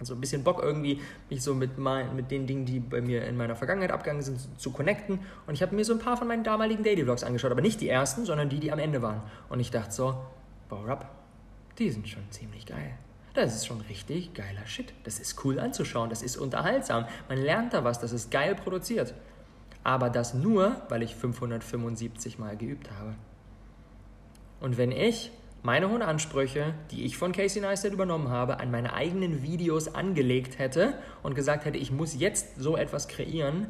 also 0.00 0.14
ein 0.14 0.20
bisschen 0.20 0.44
Bock 0.44 0.62
irgendwie, 0.62 1.00
mich 1.30 1.42
so 1.42 1.54
mit, 1.54 1.78
mein, 1.78 2.14
mit 2.14 2.30
den 2.30 2.46
Dingen, 2.46 2.64
die 2.64 2.80
bei 2.80 3.00
mir 3.00 3.24
in 3.26 3.36
meiner 3.36 3.56
Vergangenheit 3.56 3.90
abgegangen 3.90 4.22
sind, 4.22 4.38
zu 4.60 4.70
connecten. 4.70 5.20
Und 5.46 5.54
ich 5.54 5.62
habe 5.62 5.74
mir 5.74 5.84
so 5.84 5.92
ein 5.92 5.98
paar 5.98 6.16
von 6.16 6.28
meinen 6.28 6.44
damaligen 6.44 6.84
Daily 6.84 7.02
Vlogs 7.02 7.24
angeschaut, 7.24 7.50
aber 7.50 7.60
nicht 7.60 7.80
die 7.80 7.88
ersten, 7.88 8.24
sondern 8.24 8.48
die, 8.48 8.60
die 8.60 8.72
am 8.72 8.78
Ende 8.78 9.02
waren. 9.02 9.22
Und 9.48 9.60
ich 9.60 9.70
dachte 9.70 9.92
so, 9.92 10.14
wow, 10.68 10.86
Rap, 10.86 11.06
die 11.78 11.90
sind 11.90 12.08
schon 12.08 12.30
ziemlich 12.30 12.66
geil. 12.66 12.94
Das 13.34 13.54
ist 13.54 13.66
schon 13.66 13.80
richtig 13.82 14.34
geiler 14.34 14.66
Shit. 14.66 14.92
Das 15.04 15.20
ist 15.20 15.44
cool 15.44 15.60
anzuschauen, 15.60 16.10
das 16.10 16.22
ist 16.22 16.36
unterhaltsam. 16.36 17.06
Man 17.28 17.38
lernt 17.38 17.72
da 17.72 17.84
was, 17.84 18.00
das 18.00 18.12
ist 18.12 18.30
geil 18.30 18.54
produziert. 18.54 19.14
Aber 19.84 20.10
das 20.10 20.34
nur, 20.34 20.82
weil 20.88 21.02
ich 21.02 21.14
575 21.14 22.38
Mal 22.38 22.56
geübt 22.56 22.90
habe. 22.90 23.14
Und 24.60 24.76
wenn 24.76 24.90
ich 24.90 25.30
meine 25.62 25.90
hohen 25.90 26.02
Ansprüche, 26.02 26.74
die 26.90 27.04
ich 27.04 27.16
von 27.16 27.32
Casey 27.32 27.60
Neistat 27.60 27.92
übernommen 27.92 28.28
habe, 28.28 28.60
an 28.60 28.70
meine 28.70 28.92
eigenen 28.92 29.42
Videos 29.42 29.94
angelegt 29.94 30.58
hätte 30.58 30.94
und 31.22 31.34
gesagt 31.34 31.64
hätte, 31.64 31.78
ich 31.78 31.90
muss 31.90 32.18
jetzt 32.18 32.60
so 32.60 32.76
etwas 32.76 33.08
kreieren, 33.08 33.66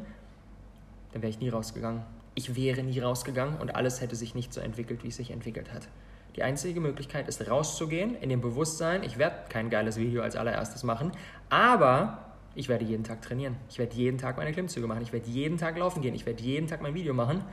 dann 1.11 1.21
wäre 1.21 1.29
ich 1.29 1.39
nie 1.39 1.49
rausgegangen. 1.49 2.03
Ich 2.35 2.55
wäre 2.55 2.83
nie 2.83 2.99
rausgegangen 2.99 3.57
und 3.57 3.75
alles 3.75 4.01
hätte 4.01 4.15
sich 4.15 4.35
nicht 4.35 4.53
so 4.53 4.61
entwickelt, 4.61 5.03
wie 5.03 5.07
es 5.07 5.15
sich 5.15 5.31
entwickelt 5.31 5.73
hat. 5.73 5.87
Die 6.35 6.43
einzige 6.43 6.79
Möglichkeit 6.79 7.27
ist 7.27 7.49
rauszugehen, 7.49 8.15
in 8.15 8.29
dem 8.29 8.39
Bewusstsein, 8.39 9.03
ich 9.03 9.17
werde 9.17 9.35
kein 9.49 9.69
geiles 9.69 9.97
Video 9.97 10.21
als 10.21 10.35
allererstes 10.35 10.83
machen, 10.83 11.11
aber 11.49 12.29
ich 12.55 12.69
werde 12.69 12.85
jeden 12.85 13.03
Tag 13.03 13.21
trainieren. 13.21 13.55
Ich 13.69 13.79
werde 13.79 13.95
jeden 13.95 14.17
Tag 14.17 14.37
meine 14.37 14.51
Klimmzüge 14.51 14.87
machen. 14.87 15.01
Ich 15.01 15.13
werde 15.13 15.29
jeden 15.29 15.57
Tag 15.57 15.77
laufen 15.77 16.01
gehen. 16.01 16.15
Ich 16.15 16.25
werde 16.25 16.41
jeden 16.43 16.67
Tag 16.67 16.81
mein 16.81 16.93
Video 16.93 17.13
machen. 17.13 17.43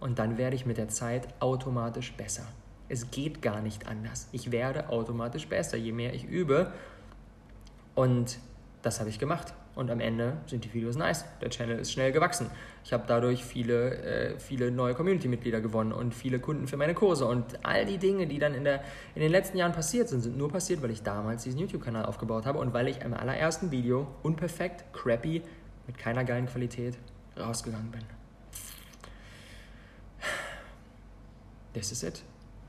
Und 0.00 0.18
dann 0.18 0.38
werde 0.38 0.56
ich 0.56 0.66
mit 0.66 0.78
der 0.78 0.88
Zeit 0.88 1.28
automatisch 1.40 2.12
besser. 2.14 2.46
Es 2.88 3.10
geht 3.10 3.42
gar 3.42 3.60
nicht 3.60 3.86
anders. 3.86 4.28
Ich 4.32 4.50
werde 4.50 4.88
automatisch 4.88 5.46
besser, 5.46 5.76
je 5.76 5.92
mehr 5.92 6.14
ich 6.14 6.24
übe. 6.24 6.72
Und 7.94 8.38
das 8.82 9.00
habe 9.00 9.10
ich 9.10 9.18
gemacht. 9.18 9.52
Und 9.74 9.90
am 9.92 10.00
Ende 10.00 10.38
sind 10.46 10.64
die 10.64 10.74
Videos 10.74 10.96
nice. 10.96 11.24
Der 11.40 11.50
Channel 11.50 11.78
ist 11.78 11.92
schnell 11.92 12.10
gewachsen. 12.10 12.50
Ich 12.84 12.92
habe 12.92 13.04
dadurch 13.06 13.44
viele, 13.44 13.96
äh, 13.98 14.38
viele 14.40 14.72
neue 14.72 14.94
Community-Mitglieder 14.94 15.60
gewonnen 15.60 15.92
und 15.92 16.14
viele 16.14 16.40
Kunden 16.40 16.66
für 16.66 16.76
meine 16.76 16.94
Kurse. 16.94 17.26
Und 17.26 17.64
all 17.64 17.86
die 17.86 17.98
Dinge, 17.98 18.26
die 18.26 18.40
dann 18.40 18.54
in, 18.54 18.64
der, 18.64 18.82
in 19.14 19.22
den 19.22 19.30
letzten 19.30 19.56
Jahren 19.56 19.72
passiert 19.72 20.08
sind, 20.08 20.22
sind 20.22 20.36
nur 20.36 20.50
passiert, 20.50 20.82
weil 20.82 20.90
ich 20.90 21.02
damals 21.02 21.44
diesen 21.44 21.60
YouTube-Kanal 21.60 22.06
aufgebaut 22.06 22.44
habe 22.44 22.58
und 22.58 22.72
weil 22.72 22.88
ich 22.88 23.02
im 23.02 23.14
allerersten 23.14 23.70
Video 23.70 24.08
unperfekt, 24.24 24.84
crappy, 24.92 25.42
mit 25.86 25.96
keiner 25.96 26.24
geilen 26.24 26.46
Qualität 26.46 26.98
rausgegangen 27.38 27.92
bin. 27.92 28.02
This 31.72 31.92
is 31.92 32.02
it. 32.02 32.22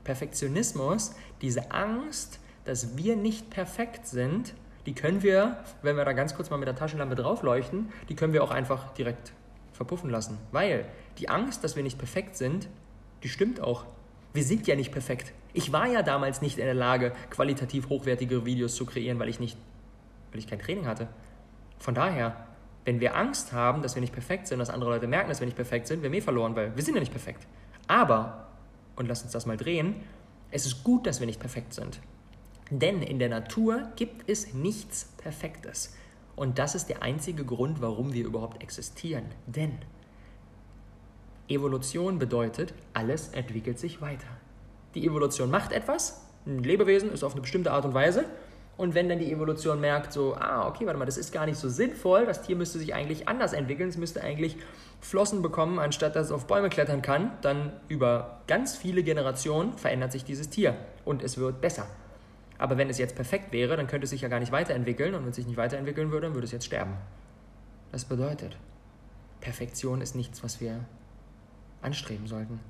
Perfektionismus, 0.04 1.14
diese 1.40 1.70
Angst, 1.70 2.40
dass 2.64 2.96
wir 2.96 3.16
nicht 3.16 3.50
perfekt 3.50 4.06
sind, 4.06 4.54
die 4.86 4.94
können 4.94 5.22
wir, 5.22 5.58
wenn 5.82 5.96
wir 5.96 6.04
da 6.04 6.12
ganz 6.12 6.34
kurz 6.34 6.50
mal 6.50 6.56
mit 6.56 6.68
der 6.68 6.74
Taschenlampe 6.74 7.14
draufleuchten, 7.14 7.92
die 8.08 8.14
können 8.14 8.32
wir 8.32 8.42
auch 8.42 8.50
einfach 8.50 8.92
direkt 8.94 9.32
verpuffen 9.72 10.10
lassen. 10.10 10.38
Weil 10.52 10.86
die 11.18 11.28
Angst, 11.28 11.64
dass 11.64 11.76
wir 11.76 11.82
nicht 11.82 11.98
perfekt 11.98 12.36
sind, 12.36 12.68
die 13.22 13.28
stimmt 13.28 13.60
auch. 13.60 13.84
Wir 14.32 14.44
sind 14.44 14.66
ja 14.66 14.76
nicht 14.76 14.92
perfekt. 14.92 15.32
Ich 15.52 15.72
war 15.72 15.86
ja 15.86 16.02
damals 16.02 16.40
nicht 16.40 16.58
in 16.58 16.64
der 16.64 16.74
Lage, 16.74 17.12
qualitativ 17.30 17.88
hochwertige 17.88 18.44
Videos 18.44 18.74
zu 18.74 18.86
kreieren, 18.86 19.18
weil 19.18 19.28
ich 19.28 19.40
nicht, 19.40 19.56
weil 20.30 20.38
ich 20.38 20.46
kein 20.46 20.60
Training 20.60 20.86
hatte. 20.86 21.08
Von 21.78 21.94
daher, 21.94 22.46
wenn 22.84 23.00
wir 23.00 23.16
Angst 23.16 23.52
haben, 23.52 23.82
dass 23.82 23.94
wir 23.94 24.00
nicht 24.00 24.12
perfekt 24.12 24.46
sind, 24.46 24.58
dass 24.58 24.70
andere 24.70 24.90
Leute 24.90 25.06
merken, 25.06 25.28
dass 25.28 25.40
wir 25.40 25.46
nicht 25.46 25.56
perfekt 25.56 25.86
sind, 25.86 26.02
wir 26.02 26.10
haben 26.10 26.22
verloren, 26.22 26.54
weil 26.54 26.74
wir 26.76 26.82
sind 26.82 26.94
ja 26.94 27.00
nicht 27.00 27.12
perfekt. 27.12 27.46
Aber, 27.88 28.49
und 28.96 29.06
lass 29.08 29.22
uns 29.22 29.32
das 29.32 29.46
mal 29.46 29.56
drehen, 29.56 29.96
es 30.50 30.66
ist 30.66 30.84
gut, 30.84 31.06
dass 31.06 31.20
wir 31.20 31.26
nicht 31.26 31.40
perfekt 31.40 31.74
sind. 31.74 32.00
Denn 32.70 33.02
in 33.02 33.18
der 33.18 33.28
Natur 33.28 33.88
gibt 33.96 34.28
es 34.28 34.54
nichts 34.54 35.12
Perfektes. 35.16 35.94
Und 36.36 36.58
das 36.58 36.74
ist 36.74 36.86
der 36.88 37.02
einzige 37.02 37.44
Grund, 37.44 37.80
warum 37.80 38.12
wir 38.12 38.24
überhaupt 38.24 38.62
existieren. 38.62 39.24
Denn 39.46 39.78
Evolution 41.48 42.18
bedeutet, 42.18 42.72
alles 42.94 43.28
entwickelt 43.28 43.78
sich 43.78 44.00
weiter. 44.00 44.28
Die 44.94 45.04
Evolution 45.04 45.50
macht 45.50 45.72
etwas, 45.72 46.24
ein 46.46 46.62
Lebewesen 46.62 47.12
ist 47.12 47.22
auf 47.22 47.32
eine 47.32 47.42
bestimmte 47.42 47.72
Art 47.72 47.84
und 47.84 47.94
Weise. 47.94 48.24
Und 48.80 48.94
wenn 48.94 49.10
dann 49.10 49.18
die 49.18 49.30
Evolution 49.30 49.78
merkt, 49.78 50.10
so, 50.10 50.34
ah, 50.36 50.66
okay, 50.66 50.86
warte 50.86 50.98
mal, 50.98 51.04
das 51.04 51.18
ist 51.18 51.34
gar 51.34 51.44
nicht 51.44 51.58
so 51.58 51.68
sinnvoll, 51.68 52.24
das 52.24 52.40
Tier 52.40 52.56
müsste 52.56 52.78
sich 52.78 52.94
eigentlich 52.94 53.28
anders 53.28 53.52
entwickeln, 53.52 53.90
es 53.90 53.98
müsste 53.98 54.22
eigentlich 54.22 54.56
Flossen 55.02 55.42
bekommen, 55.42 55.78
anstatt 55.78 56.16
dass 56.16 56.28
es 56.28 56.32
auf 56.32 56.46
Bäume 56.46 56.70
klettern 56.70 57.02
kann, 57.02 57.30
dann 57.42 57.74
über 57.88 58.40
ganz 58.46 58.78
viele 58.78 59.02
Generationen 59.02 59.74
verändert 59.76 60.12
sich 60.12 60.24
dieses 60.24 60.48
Tier 60.48 60.76
und 61.04 61.22
es 61.22 61.36
wird 61.36 61.60
besser. 61.60 61.88
Aber 62.56 62.78
wenn 62.78 62.88
es 62.88 62.96
jetzt 62.96 63.16
perfekt 63.16 63.52
wäre, 63.52 63.76
dann 63.76 63.86
könnte 63.86 64.04
es 64.04 64.10
sich 64.12 64.22
ja 64.22 64.28
gar 64.28 64.40
nicht 64.40 64.50
weiterentwickeln 64.50 65.14
und 65.14 65.24
wenn 65.24 65.30
es 65.30 65.36
sich 65.36 65.46
nicht 65.46 65.58
weiterentwickeln 65.58 66.10
würde, 66.10 66.28
dann 66.28 66.34
würde 66.34 66.46
es 66.46 66.52
jetzt 66.52 66.64
sterben. 66.64 66.94
Das 67.92 68.06
bedeutet, 68.06 68.56
Perfektion 69.42 70.00
ist 70.00 70.14
nichts, 70.16 70.42
was 70.42 70.58
wir 70.58 70.86
anstreben 71.82 72.26
sollten. 72.26 72.60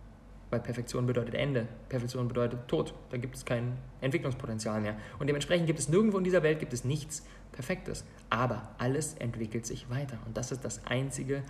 Weil 0.51 0.61
Perfektion 0.61 1.07
bedeutet 1.07 1.35
Ende. 1.35 1.69
Perfektion 1.89 2.27
bedeutet 2.27 2.67
Tod. 2.67 2.93
Da 3.11 3.17
gibt 3.17 3.37
es 3.37 3.45
kein 3.45 3.79
Entwicklungspotenzial 4.01 4.81
mehr. 4.81 4.97
Und 5.19 5.29
dementsprechend 5.29 5.67
gibt 5.67 5.79
es 5.79 5.89
nirgendwo 5.89 6.19
in 6.19 6.25
dieser 6.25 6.43
Welt 6.43 6.59
gibt 6.59 6.73
es 6.73 6.85
nichts 6.85 7.25
Perfektes. 7.53 8.05
Aber 8.31 8.69
alles 8.79 9.15
entwickelt 9.15 9.65
sich 9.65 9.89
weiter. 9.91 10.19
Und 10.27 10.37
das 10.37 10.51
ist 10.51 10.65
das 10.65 10.85
Einzige, 10.87 11.43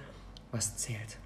was 0.52 0.76
zählt. 0.76 1.18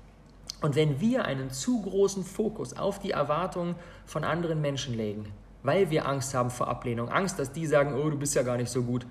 Und 0.60 0.76
wenn 0.76 1.00
wir 1.00 1.24
einen 1.24 1.50
zu 1.50 1.82
großen 1.82 2.24
Fokus 2.24 2.76
auf 2.76 2.98
die 2.98 3.10
Erwartungen 3.10 3.74
von 4.06 4.24
anderen 4.24 4.60
Menschen 4.60 4.94
legen, 4.94 5.26
weil 5.62 5.90
wir 5.90 6.06
Angst 6.06 6.34
haben 6.34 6.50
vor 6.50 6.68
Ablehnung. 6.68 7.08
Angst, 7.08 7.38
dass 7.38 7.50
die 7.50 7.66
sagen, 7.66 7.94
oh, 7.94 8.08
du 8.08 8.18
bist 8.18 8.34
ja 8.34 8.42
gar 8.42 8.56
nicht 8.56 8.70
so 8.70 8.82
gut. 8.82 9.06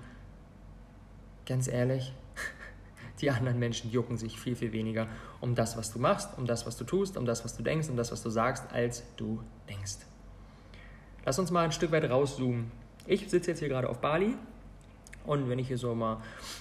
Ganz 1.46 1.68
ehrlich, 1.68 2.14
die 3.20 3.30
anderen 3.30 3.58
Menschen 3.58 3.90
jucken 3.90 4.16
sich 4.16 4.38
viel, 4.38 4.56
viel 4.56 4.72
weniger 4.72 5.06
um 5.40 5.54
das, 5.54 5.76
was 5.76 5.92
du 5.92 5.98
machst, 5.98 6.36
um 6.36 6.46
das, 6.46 6.66
was 6.66 6.76
du 6.76 6.84
tust, 6.84 7.16
um 7.16 7.26
das, 7.26 7.44
was 7.44 7.56
du 7.56 7.62
denkst, 7.62 7.88
um 7.88 7.96
das, 7.96 8.12
was 8.12 8.22
du 8.22 8.30
sagst, 8.30 8.72
als 8.72 9.04
du 9.16 9.40
denkst. 9.68 9.98
Lass 11.24 11.38
uns 11.38 11.50
mal 11.50 11.64
ein 11.64 11.72
Stück 11.72 11.92
weit 11.92 12.08
rauszoomen. 12.10 12.70
Ich 13.06 13.28
sitze 13.30 13.50
jetzt 13.50 13.60
hier 13.60 13.68
gerade 13.68 13.88
auf 13.88 14.00
Bali 14.00 14.34
und 15.26 15.48
wenn 15.48 15.58
ich 15.58 15.68
hier 15.68 15.78
so 15.78 15.94
mal 15.94 16.18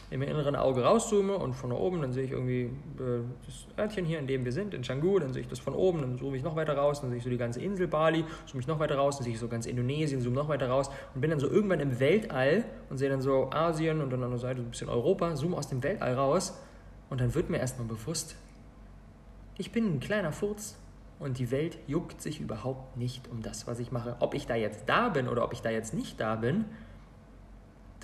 im 0.10 0.22
inneren 0.22 0.56
Auge 0.56 0.84
rauszoome 0.84 1.38
und 1.38 1.54
von 1.54 1.72
oben, 1.72 2.02
dann 2.02 2.14
sehe 2.14 2.24
ich 2.24 2.32
irgendwie 2.32 2.64
äh, 2.64 3.22
das 3.46 3.68
Örtchen 3.78 4.06
hier, 4.06 4.20
in 4.20 4.28
dem 4.28 4.46
wir 4.46 4.54
sind, 4.54 4.74
in 4.74 4.82
Canggu, 4.82 5.20
dann 5.20 5.34
sehe 5.34 5.42
ich 5.42 5.48
das 5.48 5.60
von 5.60 5.74
oben, 5.74 6.02
dann 6.02 6.18
zoome 6.18 6.38
ich 6.38 6.44
noch 6.44 6.56
weiter 6.56 6.78
raus, 6.78 7.02
dann 7.02 7.10
sehe 7.10 7.18
ich 7.18 7.24
so 7.24 7.30
die 7.30 7.38
ganze 7.38 7.62
Insel 7.62 7.88
Bali, 7.88 8.24
zoome 8.46 8.62
ich 8.62 8.68
noch 8.68 8.80
weiter 8.80 8.96
raus, 8.96 9.18
dann 9.18 9.26
sehe 9.26 9.34
ich 9.34 9.40
so 9.40 9.50
ganz 9.50 9.66
Indonesien, 9.66 10.22
zoome 10.22 10.36
noch 10.36 10.48
weiter 10.48 10.70
raus 10.70 10.90
und 11.14 11.22
bin 11.22 11.30
dann 11.30 11.40
so 11.40 11.50
irgendwann 11.50 11.82
im 11.82 12.00
Weltall 12.00 12.64
und 12.90 12.98
sehe 12.98 13.10
dann 13.10 13.22
so 13.22 13.50
Asien 13.52 14.02
und 14.02 14.12
dann 14.12 14.24
an 14.24 14.30
der 14.30 14.40
Seite 14.40 14.62
so 14.62 14.68
ein 14.68 14.72
bisschen 14.72 14.90
Europa, 14.90 15.36
zoome 15.36 15.58
aus 15.58 15.68
dem 15.68 15.84
Weltall 15.84 16.14
raus 16.14 16.58
und 17.10 17.20
dann 17.20 17.36
wird 17.36 17.50
mir 17.50 17.58
erstmal 17.58 17.88
bewusst, 17.88 18.38
ich 19.58 19.72
bin 19.72 19.96
ein 19.96 20.00
kleiner 20.00 20.32
Furz 20.32 20.78
und 21.20 21.38
die 21.38 21.52
Welt 21.52 21.78
juckt 21.88 22.22
sich 22.22 22.40
überhaupt 22.40 22.98
nicht 22.98 23.30
um 23.30 23.42
das, 23.42 23.68
was 23.68 23.80
ich 23.80 23.92
mache. 23.92 24.16
Ob 24.20 24.34
ich 24.34 24.48
da 24.48 24.56
jetzt 24.56 24.88
da 24.88 25.10
bin 25.10 25.28
oder 25.28 25.44
ob 25.44 25.54
ich 25.54 25.62
da 25.62 25.70
jetzt 25.70 25.94
nicht 25.94 26.20
da 26.20 26.36
bin, 26.36 26.66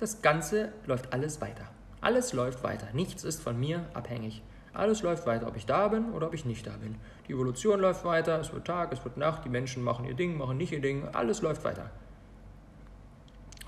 das 0.00 0.22
Ganze 0.22 0.72
läuft 0.86 1.12
alles 1.12 1.40
weiter. 1.40 1.68
Alles 2.00 2.32
läuft 2.32 2.62
weiter. 2.62 2.88
Nichts 2.94 3.24
ist 3.24 3.42
von 3.42 3.58
mir 3.60 3.84
abhängig. 3.92 4.42
Alles 4.72 5.02
läuft 5.02 5.26
weiter, 5.26 5.46
ob 5.46 5.56
ich 5.56 5.66
da 5.66 5.88
bin 5.88 6.12
oder 6.12 6.28
ob 6.28 6.34
ich 6.34 6.44
nicht 6.44 6.66
da 6.66 6.72
bin. 6.80 6.96
Die 7.28 7.32
Evolution 7.32 7.80
läuft 7.80 8.04
weiter, 8.04 8.40
es 8.40 8.52
wird 8.52 8.66
Tag, 8.66 8.92
es 8.92 9.04
wird 9.04 9.16
Nacht, 9.16 9.44
die 9.44 9.48
Menschen 9.48 9.82
machen 9.82 10.04
ihr 10.04 10.14
Ding, 10.14 10.38
machen 10.38 10.56
nicht 10.56 10.72
ihr 10.72 10.80
Ding, 10.80 11.08
alles 11.12 11.42
läuft 11.42 11.64
weiter. 11.64 11.90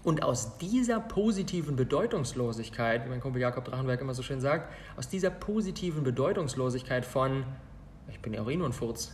Und 0.04 0.22
aus 0.22 0.58
dieser 0.58 1.00
positiven 1.00 1.76
Bedeutungslosigkeit, 1.76 3.04
wie 3.04 3.08
mein 3.08 3.20
Kumpel 3.20 3.40
Jakob 3.40 3.64
Drachenberg 3.64 4.00
immer 4.00 4.14
so 4.14 4.22
schön 4.22 4.40
sagt, 4.40 4.72
aus 4.96 5.08
dieser 5.08 5.30
positiven 5.30 6.02
Bedeutungslosigkeit 6.02 7.04
von, 7.04 7.44
ich 8.08 8.20
bin 8.20 8.32
ja 8.32 8.42
auch 8.42 8.50
eh 8.50 8.56
nur 8.56 8.68
ein 8.68 8.72
Furz, 8.72 9.12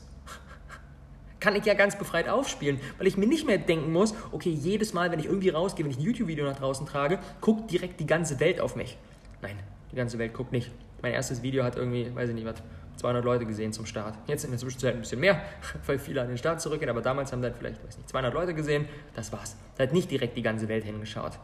kann 1.41 1.57
ich 1.57 1.65
ja 1.65 1.75
ganz 1.75 1.97
befreit 1.97 2.29
aufspielen, 2.29 2.81
weil 2.99 3.07
ich 3.07 3.17
mir 3.17 3.27
nicht 3.27 3.47
mehr 3.47 3.59
denken 3.59 3.93
muss, 3.93 4.15
okay, 4.33 4.51
jedes 4.51 4.93
Mal, 4.93 5.11
wenn 5.13 5.19
ich 5.19 5.27
irgendwie 5.27 5.51
rausgehe, 5.51 5.85
wenn 5.85 5.93
ich 5.93 5.99
ein 5.99 6.03
YouTube-Video 6.03 6.45
nach 6.45 6.57
draußen 6.57 6.87
trage, 6.87 7.19
guckt 7.41 7.71
direkt 7.71 8.01
die 8.01 8.07
ganze 8.07 8.41
Welt 8.41 8.61
auf 8.61 8.77
mich. 8.77 8.99
Nein, 9.43 9.57
die 9.93 9.97
ganze 9.97 10.19
Welt 10.19 10.35
guckt 10.35 10.53
nicht. 10.53 10.71
Mein 11.03 11.13
erstes 11.13 11.43
Video 11.43 11.63
hat 11.63 11.77
irgendwie, 11.77 12.15
weiß 12.15 12.29
ich 12.31 12.35
nicht 12.35 12.47
was, 12.47 12.63
200 12.97 13.25
Leute 13.25 13.47
gesehen 13.47 13.73
zum 13.73 13.87
Start. 13.87 14.19
Jetzt 14.27 14.45
in 14.45 14.51
der 14.51 14.59
Zwischenzeit 14.59 14.95
ein 14.95 15.01
bisschen 15.01 15.21
mehr, 15.21 15.41
weil 15.87 15.99
viele 15.99 16.21
an 16.21 16.29
den 16.29 16.39
Start 16.39 16.61
zurückgehen, 16.61 16.91
aber 16.91 17.03
damals 17.03 17.33
haben 17.33 17.43
dann 17.43 17.55
vielleicht, 17.55 17.85
weiß 17.85 17.97
nicht, 17.97 18.09
200 18.09 18.35
Leute 18.35 18.55
gesehen. 18.55 18.87
Das 19.15 19.33
war's. 19.33 19.57
Da 19.77 19.85
hat 19.85 19.93
nicht 19.93 20.11
direkt 20.11 20.37
die 20.37 20.43
ganze 20.43 20.69
Welt 20.69 20.85
hingeschaut. 20.85 21.39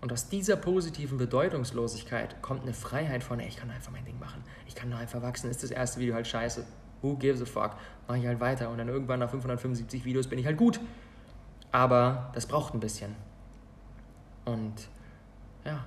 Und 0.00 0.12
aus 0.12 0.30
dieser 0.30 0.56
positiven 0.56 1.18
Bedeutungslosigkeit 1.18 2.40
kommt 2.40 2.62
eine 2.62 2.72
Freiheit 2.72 3.22
von, 3.22 3.38
ey, 3.38 3.48
ich 3.48 3.56
kann 3.56 3.70
einfach 3.70 3.92
mein 3.92 4.04
Ding 4.06 4.18
machen. 4.18 4.42
Ich 4.66 4.74
kann 4.74 4.88
nur 4.88 4.98
einfach 4.98 5.20
wachsen. 5.20 5.50
Ist 5.50 5.62
das 5.62 5.70
erste 5.70 6.00
Video 6.00 6.14
halt 6.14 6.26
scheiße. 6.26 6.64
Who 7.02 7.16
gives 7.16 7.40
a 7.42 7.46
fuck? 7.46 7.76
Mache 8.08 8.18
ich 8.18 8.26
halt 8.26 8.40
weiter 8.40 8.70
und 8.70 8.78
dann 8.78 8.88
irgendwann 8.88 9.20
nach 9.20 9.30
575 9.30 10.04
Videos 10.04 10.26
bin 10.26 10.38
ich 10.38 10.46
halt 10.46 10.56
gut. 10.56 10.80
Aber 11.72 12.30
das 12.34 12.46
braucht 12.46 12.74
ein 12.74 12.80
bisschen. 12.80 13.14
Und 14.44 14.88
ja, 15.64 15.84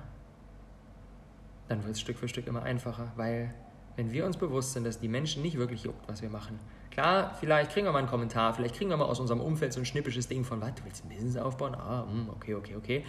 dann 1.68 1.82
wird 1.84 1.94
es 1.94 2.00
Stück 2.00 2.18
für 2.18 2.28
Stück 2.28 2.46
immer 2.46 2.62
einfacher, 2.62 3.12
weil 3.16 3.52
wenn 3.96 4.12
wir 4.12 4.26
uns 4.26 4.36
bewusst 4.36 4.72
sind, 4.72 4.84
dass 4.84 4.98
die 4.98 5.08
Menschen 5.08 5.42
nicht 5.42 5.56
wirklich 5.56 5.84
juckt, 5.84 6.08
was 6.08 6.22
wir 6.22 6.30
machen. 6.30 6.58
Klar, 6.90 7.34
vielleicht 7.38 7.72
kriegen 7.72 7.86
wir 7.86 7.92
mal 7.92 7.98
einen 7.98 8.08
Kommentar, 8.08 8.54
vielleicht 8.54 8.76
kriegen 8.76 8.90
wir 8.90 8.96
mal 8.96 9.04
aus 9.04 9.20
unserem 9.20 9.40
Umfeld 9.40 9.72
so 9.72 9.80
ein 9.80 9.86
schnippisches 9.86 10.28
Ding 10.28 10.44
von, 10.44 10.60
was, 10.60 10.74
du 10.74 10.84
willst 10.84 11.04
ein 11.04 11.08
Business 11.08 11.36
aufbauen? 11.36 11.74
Ah, 11.74 12.06
hm, 12.08 12.28
okay, 12.30 12.54
okay, 12.54 12.76
okay. 12.76 13.04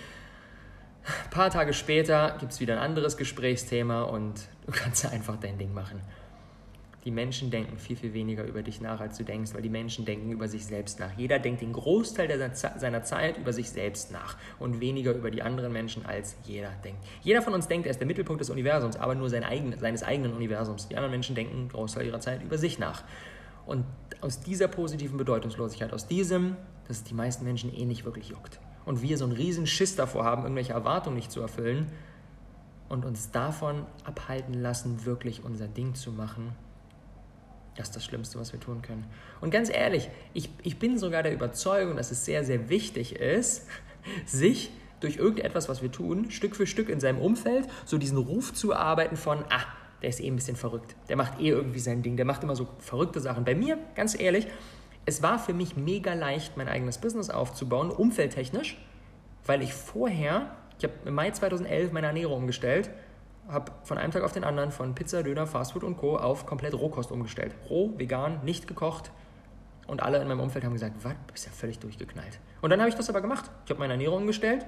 Ein 1.03 1.29
paar 1.29 1.51
Tage 1.51 1.73
später 1.73 2.35
gibt 2.39 2.51
es 2.51 2.59
wieder 2.59 2.73
ein 2.73 2.79
anderes 2.79 3.15
Gesprächsthema 3.15 4.03
und 4.03 4.47
du 4.65 4.71
kannst 4.71 5.05
einfach 5.05 5.37
dein 5.37 5.57
Ding 5.57 5.73
machen. 5.73 6.01
Die 7.05 7.11
Menschen 7.11 7.51
denken 7.51 7.77
viel, 7.77 7.95
viel 7.95 8.13
weniger 8.13 8.43
über 8.45 8.63
dich 8.63 8.81
nach, 8.81 8.99
als 8.99 9.17
du 9.17 9.23
denkst, 9.23 9.53
weil 9.53 9.61
die 9.61 9.69
Menschen 9.69 10.05
denken 10.05 10.31
über 10.31 10.47
sich 10.47 10.65
selbst 10.65 10.99
nach. 10.99 11.15
Jeder 11.15 11.37
denkt 11.37 11.61
den 11.61 11.71
Großteil 11.71 12.27
der, 12.27 12.55
seiner 12.55 13.03
Zeit 13.03 13.37
über 13.37 13.53
sich 13.53 13.69
selbst 13.69 14.11
nach 14.11 14.37
und 14.57 14.79
weniger 14.79 15.13
über 15.13 15.29
die 15.29 15.43
anderen 15.43 15.71
Menschen, 15.71 16.03
als 16.05 16.35
jeder 16.45 16.71
denkt. 16.83 16.99
Jeder 17.21 17.43
von 17.43 17.53
uns 17.53 17.67
denkt, 17.67 17.85
er 17.85 17.91
ist 17.91 17.99
der 17.99 18.07
Mittelpunkt 18.07 18.41
des 18.41 18.49
Universums, 18.49 18.95
aber 18.95 19.13
nur 19.13 19.29
sein 19.29 19.43
eigen, 19.43 19.77
seines 19.77 20.01
eigenen 20.01 20.33
Universums. 20.33 20.87
Die 20.87 20.95
anderen 20.95 21.11
Menschen 21.11 21.35
denken 21.35 21.55
den 21.55 21.69
Großteil 21.69 22.07
ihrer 22.07 22.19
Zeit 22.21 22.41
über 22.41 22.57
sich 22.57 22.79
nach. 22.79 23.03
Und 23.67 23.85
aus 24.21 24.39
dieser 24.39 24.67
positiven 24.67 25.17
Bedeutungslosigkeit, 25.17 25.93
aus 25.93 26.07
diesem, 26.07 26.55
dass 26.87 26.97
es 26.97 27.03
die 27.03 27.13
meisten 27.13 27.45
Menschen 27.45 27.71
eh 27.71 27.85
nicht 27.85 28.03
wirklich 28.05 28.29
juckt, 28.29 28.59
und 28.85 29.01
wir 29.01 29.17
so 29.17 29.25
einen 29.25 29.33
riesen 29.33 29.67
Schiss 29.67 29.95
davor 29.95 30.23
haben, 30.23 30.43
irgendwelche 30.43 30.73
Erwartungen 30.73 31.15
nicht 31.15 31.31
zu 31.31 31.41
erfüllen 31.41 31.87
und 32.87 33.05
uns 33.05 33.31
davon 33.31 33.85
abhalten 34.03 34.53
lassen, 34.53 35.05
wirklich 35.05 35.43
unser 35.43 35.67
Ding 35.67 35.95
zu 35.95 36.11
machen, 36.11 36.55
das 37.75 37.89
ist 37.89 37.95
das 37.95 38.05
Schlimmste, 38.05 38.39
was 38.39 38.53
wir 38.53 38.59
tun 38.59 38.81
können. 38.81 39.05
Und 39.41 39.51
ganz 39.51 39.69
ehrlich, 39.69 40.09
ich, 40.33 40.49
ich 40.63 40.79
bin 40.79 40.97
sogar 40.97 41.23
der 41.23 41.33
Überzeugung, 41.33 41.97
dass 41.97 42.11
es 42.11 42.25
sehr, 42.25 42.43
sehr 42.43 42.69
wichtig 42.69 43.15
ist, 43.15 43.67
sich 44.25 44.71
durch 45.01 45.17
irgendetwas, 45.17 45.67
was 45.67 45.81
wir 45.81 45.91
tun, 45.91 46.31
Stück 46.31 46.55
für 46.55 46.67
Stück 46.67 46.89
in 46.89 46.99
seinem 46.99 47.19
Umfeld 47.19 47.67
so 47.85 47.97
diesen 47.97 48.17
Ruf 48.17 48.53
zu 48.53 48.71
erarbeiten 48.71 49.17
von, 49.17 49.43
ah, 49.49 49.65
der 50.01 50.09
ist 50.09 50.21
eh 50.21 50.27
ein 50.27 50.35
bisschen 50.35 50.55
verrückt, 50.55 50.95
der 51.09 51.17
macht 51.17 51.39
eh 51.39 51.49
irgendwie 51.49 51.79
sein 51.79 52.01
Ding, 52.01 52.15
der 52.15 52.25
macht 52.25 52.43
immer 52.43 52.55
so 52.55 52.67
verrückte 52.79 53.19
Sachen. 53.19 53.43
Bei 53.43 53.55
mir, 53.55 53.77
ganz 53.95 54.19
ehrlich, 54.19 54.47
es 55.05 55.21
war 55.21 55.37
für 55.37 55.53
mich 55.53 55.75
mega 55.75 56.13
leicht, 56.13 56.57
mein 56.57 56.67
eigenes 56.67 56.97
Business 56.97 57.29
aufzubauen, 57.29 57.91
umfeldtechnisch, 57.91 58.77
weil 59.45 59.61
ich 59.61 59.73
vorher, 59.73 60.55
ich 60.79 60.85
habe 60.85 60.93
im 61.05 61.13
Mai 61.13 61.31
2011 61.31 61.91
meine 61.91 62.07
Ernährung 62.07 62.37
umgestellt, 62.37 62.89
habe 63.47 63.71
von 63.83 63.97
einem 63.97 64.11
Tag 64.11 64.23
auf 64.23 64.31
den 64.31 64.43
anderen 64.43 64.71
von 64.71 64.95
Pizza, 64.95 65.23
Döner, 65.23 65.47
Fastfood 65.47 65.83
und 65.83 65.97
Co. 65.97 66.17
auf 66.17 66.45
komplett 66.45 66.73
Rohkost 66.73 67.11
umgestellt. 67.11 67.53
Roh, 67.69 67.93
vegan, 67.97 68.39
nicht 68.43 68.67
gekocht. 68.67 69.11
Und 69.87 70.01
alle 70.01 70.19
in 70.19 70.27
meinem 70.27 70.39
Umfeld 70.39 70.65
haben 70.65 70.73
gesagt, 70.73 70.95
was, 71.03 71.13
du 71.13 71.33
bist 71.33 71.45
ja 71.45 71.51
völlig 71.51 71.79
durchgeknallt. 71.79 72.39
Und 72.61 72.71
dann 72.71 72.79
habe 72.79 72.89
ich 72.89 72.95
das 72.95 73.09
aber 73.09 73.21
gemacht. 73.21 73.51
Ich 73.65 73.69
habe 73.69 73.79
meine 73.79 73.93
Ernährung 73.93 74.21
umgestellt 74.21 74.65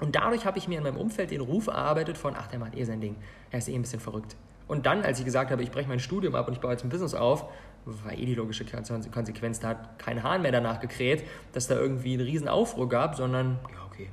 und 0.00 0.16
dadurch 0.16 0.44
habe 0.44 0.58
ich 0.58 0.68
mir 0.68 0.78
in 0.78 0.84
meinem 0.84 0.98
Umfeld 0.98 1.30
den 1.30 1.40
Ruf 1.40 1.68
erarbeitet 1.68 2.18
von, 2.18 2.34
ach, 2.36 2.48
der 2.48 2.58
macht 2.58 2.76
eh 2.76 2.84
sein 2.84 3.00
Ding. 3.00 3.16
Er 3.50 3.58
ist 3.58 3.68
eh 3.68 3.74
ein 3.74 3.82
bisschen 3.82 4.00
verrückt. 4.00 4.36
Und 4.68 4.86
dann, 4.86 5.02
als 5.02 5.18
ich 5.18 5.24
gesagt 5.24 5.50
habe, 5.50 5.62
ich 5.62 5.70
breche 5.70 5.88
mein 5.88 5.98
Studium 5.98 6.34
ab 6.34 6.46
und 6.46 6.54
ich 6.54 6.60
baue 6.60 6.72
jetzt 6.72 6.84
ein 6.84 6.90
Business 6.90 7.14
auf, 7.14 7.46
war 7.86 8.12
eh 8.12 8.24
die 8.24 8.34
logische 8.34 8.64
Konsequenz. 8.64 9.60
Da 9.60 9.68
hat 9.68 9.98
kein 9.98 10.22
Hahn 10.22 10.42
mehr 10.42 10.52
danach 10.52 10.80
gekräht, 10.80 11.24
dass 11.52 11.66
da 11.66 11.74
irgendwie 11.74 12.14
einen 12.14 12.22
riesen 12.22 12.48
Aufruhr 12.48 12.88
gab, 12.88 13.16
sondern, 13.16 13.58
ja, 13.72 13.84
okay, 13.86 14.10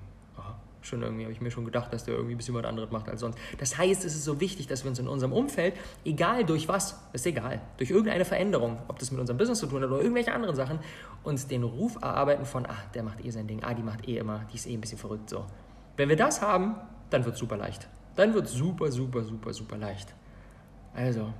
schon 0.82 1.02
irgendwie 1.02 1.24
habe 1.24 1.34
ich 1.34 1.42
mir 1.42 1.52
schon 1.52 1.66
gedacht, 1.66 1.92
dass 1.92 2.06
der 2.06 2.16
irgendwie 2.16 2.36
ein 2.36 2.38
bisschen 2.38 2.56
was 2.56 2.66
anderes 2.66 2.92
macht 2.92 3.10
als 3.10 3.20
sonst. 3.20 3.38
Das 3.58 3.78
heißt, 3.78 4.06
es 4.06 4.16
ist 4.16 4.24
so 4.24 4.40
wichtig, 4.40 4.68
dass 4.68 4.84
wir 4.84 4.90
uns 4.90 5.00
in 5.00 5.08
unserem 5.08 5.34
Umfeld, 5.34 5.76
egal 6.06 6.46
durch 6.46 6.68
was, 6.68 7.00
ist 7.14 7.26
egal, 7.26 7.62
durch 7.78 7.90
irgendeine 7.90 8.26
Veränderung, 8.26 8.78
ob 8.88 9.00
das 9.00 9.12
mit 9.12 9.20
unserem 9.20 9.38
Business 9.38 9.60
zu 9.60 9.68
tun 9.68 9.82
hat 9.82 9.90
oder 9.90 10.02
irgendwelche 10.02 10.34
anderen 10.34 10.56
Sachen, 10.56 10.80
uns 11.24 11.48
den 11.48 11.64
Ruf 11.64 11.96
erarbeiten 12.02 12.46
von, 12.46 12.66
ah, 12.66 12.78
der 12.94 13.04
macht 13.04 13.24
eh 13.26 13.30
sein 13.30 13.48
Ding, 13.48 13.64
ah, 13.64 13.74
die 13.74 13.84
macht 13.84 14.08
eh 14.08 14.18
immer, 14.18 14.46
die 14.52 14.56
ist 14.56 14.68
eh 14.68 14.74
ein 14.74 14.82
bisschen 14.82 14.98
verrückt 14.98 15.30
so. 15.30 15.46
Wenn 15.98 16.10
wir 16.10 16.16
das 16.16 16.42
haben, 16.42 16.76
dann 17.10 17.26
wird 17.26 17.36
es 17.36 17.40
super 17.40 17.58
leicht. 17.58 17.88
Dann 18.16 18.34
wird 18.34 18.46
es 18.46 18.54
super, 18.54 18.92
super, 18.92 19.24
super, 19.24 19.54
super 19.54 19.78
leicht. 19.78 20.14
Also, 20.94 21.34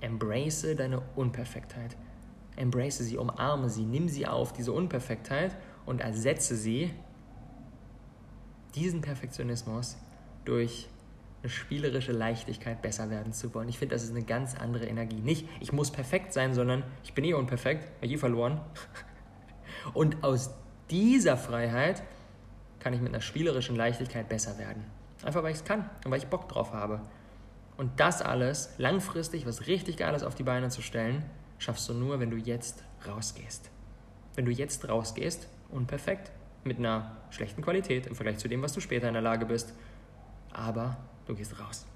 embrace 0.00 0.74
deine 0.76 1.02
Unperfektheit. 1.16 1.96
Embrace 2.56 2.98
sie, 2.98 3.16
umarme 3.16 3.68
sie, 3.70 3.84
nimm 3.84 4.08
sie 4.08 4.26
auf, 4.26 4.52
diese 4.52 4.72
Unperfektheit 4.72 5.56
und 5.86 6.00
ersetze 6.00 6.56
sie, 6.56 6.92
diesen 8.74 9.00
Perfektionismus, 9.00 9.96
durch 10.44 10.88
eine 11.42 11.50
spielerische 11.50 12.12
Leichtigkeit 12.12 12.82
besser 12.82 13.10
werden 13.10 13.32
zu 13.32 13.52
wollen. 13.54 13.68
Ich 13.68 13.78
finde, 13.78 13.94
das 13.94 14.04
ist 14.04 14.10
eine 14.10 14.22
ganz 14.22 14.54
andere 14.54 14.86
Energie. 14.86 15.20
Nicht, 15.20 15.48
ich 15.60 15.72
muss 15.72 15.90
perfekt 15.90 16.32
sein, 16.32 16.54
sondern 16.54 16.84
ich 17.02 17.14
bin 17.14 17.24
eh 17.24 17.34
unperfekt, 17.34 17.88
habe 17.96 18.06
je 18.06 18.16
verloren. 18.16 18.60
Und 19.94 20.22
aus 20.22 20.50
dieser 20.90 21.36
Freiheit 21.36 22.02
kann 22.78 22.92
ich 22.92 23.00
mit 23.00 23.12
einer 23.12 23.22
spielerischen 23.22 23.76
Leichtigkeit 23.76 24.28
besser 24.28 24.58
werden. 24.58 24.84
Einfach 25.24 25.42
weil 25.42 25.52
ich 25.52 25.58
es 25.58 25.64
kann 25.64 25.88
und 26.04 26.10
weil 26.10 26.18
ich 26.18 26.26
Bock 26.26 26.48
drauf 26.48 26.72
habe. 26.72 27.00
Und 27.76 27.98
das 28.00 28.22
alles 28.22 28.70
langfristig, 28.78 29.46
was 29.46 29.66
richtig 29.66 29.96
Geiles 29.96 30.24
auf 30.24 30.34
die 30.34 30.42
Beine 30.42 30.68
zu 30.68 30.82
stellen, 30.82 31.24
schaffst 31.58 31.88
du 31.88 31.94
nur, 31.94 32.20
wenn 32.20 32.30
du 32.30 32.36
jetzt 32.36 32.84
rausgehst. 33.06 33.70
Wenn 34.34 34.44
du 34.44 34.50
jetzt 34.50 34.88
rausgehst, 34.88 35.48
unperfekt, 35.70 36.32
mit 36.64 36.78
einer 36.78 37.16
schlechten 37.30 37.62
Qualität 37.62 38.06
im 38.06 38.14
Vergleich 38.14 38.38
zu 38.38 38.48
dem, 38.48 38.62
was 38.62 38.72
du 38.72 38.80
später 38.80 39.08
in 39.08 39.14
der 39.14 39.22
Lage 39.22 39.46
bist, 39.46 39.74
aber 40.52 40.96
du 41.26 41.34
gehst 41.34 41.58
raus. 41.58 41.86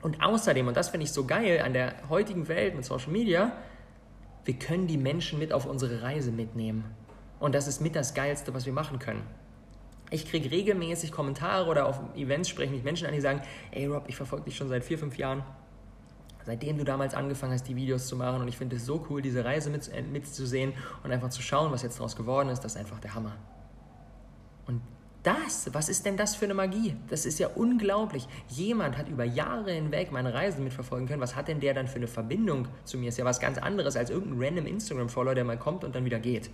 Und 0.00 0.22
außerdem, 0.22 0.66
und 0.66 0.76
das 0.76 0.88
finde 0.88 1.04
ich 1.04 1.12
so 1.12 1.24
geil 1.24 1.62
an 1.64 1.72
der 1.72 1.94
heutigen 2.08 2.48
Welt 2.48 2.74
mit 2.74 2.84
Social 2.84 3.12
Media, 3.12 3.52
wir 4.44 4.54
können 4.54 4.88
die 4.88 4.96
Menschen 4.96 5.38
mit 5.38 5.52
auf 5.52 5.66
unsere 5.66 6.02
Reise 6.02 6.32
mitnehmen. 6.32 6.84
Und 7.38 7.54
das 7.54 7.68
ist 7.68 7.80
mit 7.80 7.94
das 7.94 8.14
Geilste, 8.14 8.54
was 8.54 8.66
wir 8.66 8.72
machen 8.72 8.98
können. 8.98 9.22
Ich 10.10 10.26
kriege 10.26 10.50
regelmäßig 10.50 11.12
Kommentare 11.12 11.70
oder 11.70 11.86
auf 11.86 12.00
Events 12.16 12.48
sprechen 12.48 12.72
mich 12.72 12.82
Menschen 12.82 13.06
an, 13.06 13.14
die 13.14 13.20
sagen, 13.20 13.42
ey 13.70 13.86
Rob, 13.86 14.04
ich 14.08 14.16
verfolge 14.16 14.44
dich 14.44 14.56
schon 14.56 14.68
seit 14.68 14.84
vier, 14.84 14.98
fünf 14.98 15.16
Jahren. 15.16 15.42
Seitdem 16.44 16.76
du 16.76 16.84
damals 16.84 17.14
angefangen 17.14 17.52
hast, 17.52 17.68
die 17.68 17.76
Videos 17.76 18.08
zu 18.08 18.16
machen 18.16 18.42
und 18.42 18.48
ich 18.48 18.58
finde 18.58 18.76
es 18.76 18.84
so 18.84 19.06
cool, 19.08 19.22
diese 19.22 19.44
Reise 19.44 19.70
äh, 19.70 20.02
mitzusehen 20.02 20.72
und 21.04 21.12
einfach 21.12 21.30
zu 21.30 21.40
schauen, 21.40 21.70
was 21.70 21.82
jetzt 21.82 21.98
daraus 21.98 22.16
geworden 22.16 22.48
ist, 22.48 22.60
das 22.60 22.72
ist 22.72 22.78
einfach 22.78 22.98
der 22.98 23.14
Hammer. 23.14 23.36
Und 24.66 24.80
das, 25.22 25.72
was 25.72 25.88
ist 25.88 26.04
denn 26.04 26.16
das 26.16 26.34
für 26.34 26.46
eine 26.46 26.54
Magie? 26.54 26.96
Das 27.08 27.26
ist 27.26 27.38
ja 27.38 27.48
unglaublich. 27.54 28.26
Jemand 28.48 28.98
hat 28.98 29.08
über 29.08 29.24
Jahre 29.24 29.72
hinweg 29.72 30.10
meine 30.10 30.34
Reise 30.34 30.60
mitverfolgen 30.60 31.06
können. 31.06 31.20
Was 31.20 31.36
hat 31.36 31.48
denn 31.48 31.60
der 31.60 31.74
dann 31.74 31.86
für 31.86 31.96
eine 31.96 32.08
Verbindung 32.08 32.68
zu 32.84 32.98
mir? 32.98 33.08
Ist 33.08 33.18
ja 33.18 33.24
was 33.24 33.40
ganz 33.40 33.58
anderes 33.58 33.96
als 33.96 34.10
irgendein 34.10 34.42
random 34.42 34.66
Instagram-Follower, 34.66 35.34
der 35.34 35.44
mal 35.44 35.58
kommt 35.58 35.84
und 35.84 35.94
dann 35.94 36.04
wieder 36.04 36.18
geht 36.18 36.50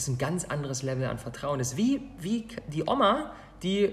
ist 0.00 0.08
ein 0.08 0.18
ganz 0.18 0.44
anderes 0.44 0.82
Level 0.82 1.06
an 1.06 1.18
Vertrauen. 1.18 1.58
Das 1.58 1.72
ist 1.72 1.76
wie, 1.76 2.00
wie 2.18 2.46
die 2.68 2.84
Oma, 2.84 3.32
die 3.62 3.92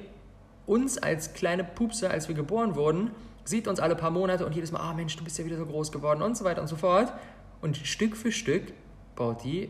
uns 0.65 0.97
als 0.97 1.34
kleine 1.34 1.63
Pupse, 1.63 2.10
als 2.10 2.27
wir 2.27 2.36
geboren 2.36 2.75
wurden, 2.75 3.12
sieht 3.43 3.67
uns 3.67 3.80
alle 3.80 3.95
paar 3.95 4.12
Monate 4.12 4.45
und 4.45 4.56
jedes 4.56 4.71
Mal, 4.71 4.80
ah 4.80 4.91
oh 4.91 4.95
Mensch, 4.95 5.15
du 5.15 5.23
bist 5.23 5.38
ja 5.38 5.45
wieder 5.45 5.58
so 5.58 5.65
groß 5.65 5.91
geworden 5.91 6.21
und 6.21 6.38
so 6.38 6.43
weiter 6.43 6.62
und 6.62 6.67
so 6.67 6.75
fort. 6.75 7.13
Und 7.62 7.77
Stück 7.77 8.15
für 8.15 8.32
Stück 8.32 8.73
baut 9.15 9.43
die 9.43 9.69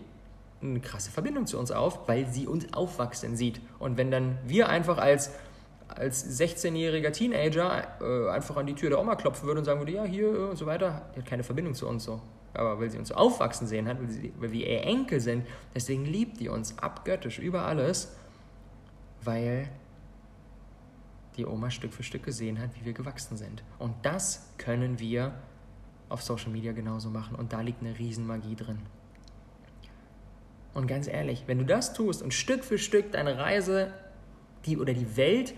eine 0.61 0.79
krasse 0.79 1.11
Verbindung 1.11 1.45
zu 1.45 1.59
uns 1.59 1.71
auf, 1.71 2.07
weil 2.07 2.27
sie 2.27 2.47
uns 2.47 2.73
aufwachsen 2.73 3.35
sieht. 3.35 3.61
Und 3.79 3.97
wenn 3.97 4.11
dann 4.11 4.37
wir 4.45 4.69
einfach 4.69 4.97
als, 4.97 5.31
als 5.87 6.39
16-jähriger 6.39 7.11
Teenager 7.11 7.87
äh, 8.01 8.29
einfach 8.29 8.57
an 8.57 8.65
die 8.65 8.73
Tür 8.73 8.89
der 8.89 8.99
Oma 8.99 9.15
klopfen 9.15 9.47
würden 9.47 9.59
und 9.59 9.65
sagen 9.65 9.79
würde, 9.79 9.91
ja, 9.91 10.03
hier 10.03 10.33
äh, 10.33 10.49
und 10.49 10.57
so 10.57 10.65
weiter, 10.65 11.09
die 11.15 11.19
hat 11.19 11.27
keine 11.27 11.43
Verbindung 11.43 11.73
zu 11.73 11.87
uns 11.87 12.03
so 12.03 12.21
aber 12.57 12.79
weil 12.79 12.89
sie 12.89 12.97
uns 12.97 13.09
so 13.09 13.15
aufwachsen 13.15 13.67
sehen 13.67 13.87
hat, 13.87 13.99
weil, 13.99 14.09
sie, 14.09 14.33
weil 14.37 14.51
wir 14.51 14.67
ihr 14.67 14.83
Enkel 14.83 15.19
sind, 15.19 15.45
deswegen 15.75 16.05
liebt 16.05 16.39
die 16.39 16.49
uns 16.49 16.77
abgöttisch 16.79 17.39
über 17.39 17.65
alles, 17.65 18.15
weil 19.23 19.69
die 21.37 21.45
Oma 21.45 21.69
Stück 21.69 21.93
für 21.93 22.03
Stück 22.03 22.23
gesehen 22.23 22.59
hat, 22.59 22.71
wie 22.79 22.85
wir 22.85 22.93
gewachsen 22.93 23.37
sind. 23.37 23.63
Und 23.77 23.93
das 24.01 24.51
können 24.57 24.99
wir 24.99 25.35
auf 26.09 26.23
Social 26.23 26.49
Media 26.49 26.71
genauso 26.71 27.09
machen. 27.09 27.35
Und 27.35 27.53
da 27.53 27.61
liegt 27.61 27.81
eine 27.81 27.97
Riesenmagie 27.97 28.55
drin. 28.55 28.79
Und 30.77 30.85
ganz 30.85 31.07
ehrlich, 31.07 31.45
wenn 31.47 31.57
du 31.57 31.65
das 31.65 31.93
tust 31.93 32.21
und 32.21 32.35
Stück 32.35 32.63
für 32.63 32.77
Stück 32.77 33.11
deine 33.11 33.39
Reise, 33.39 33.91
die 34.67 34.77
oder 34.77 34.93
die 34.93 35.17
Welt, 35.17 35.55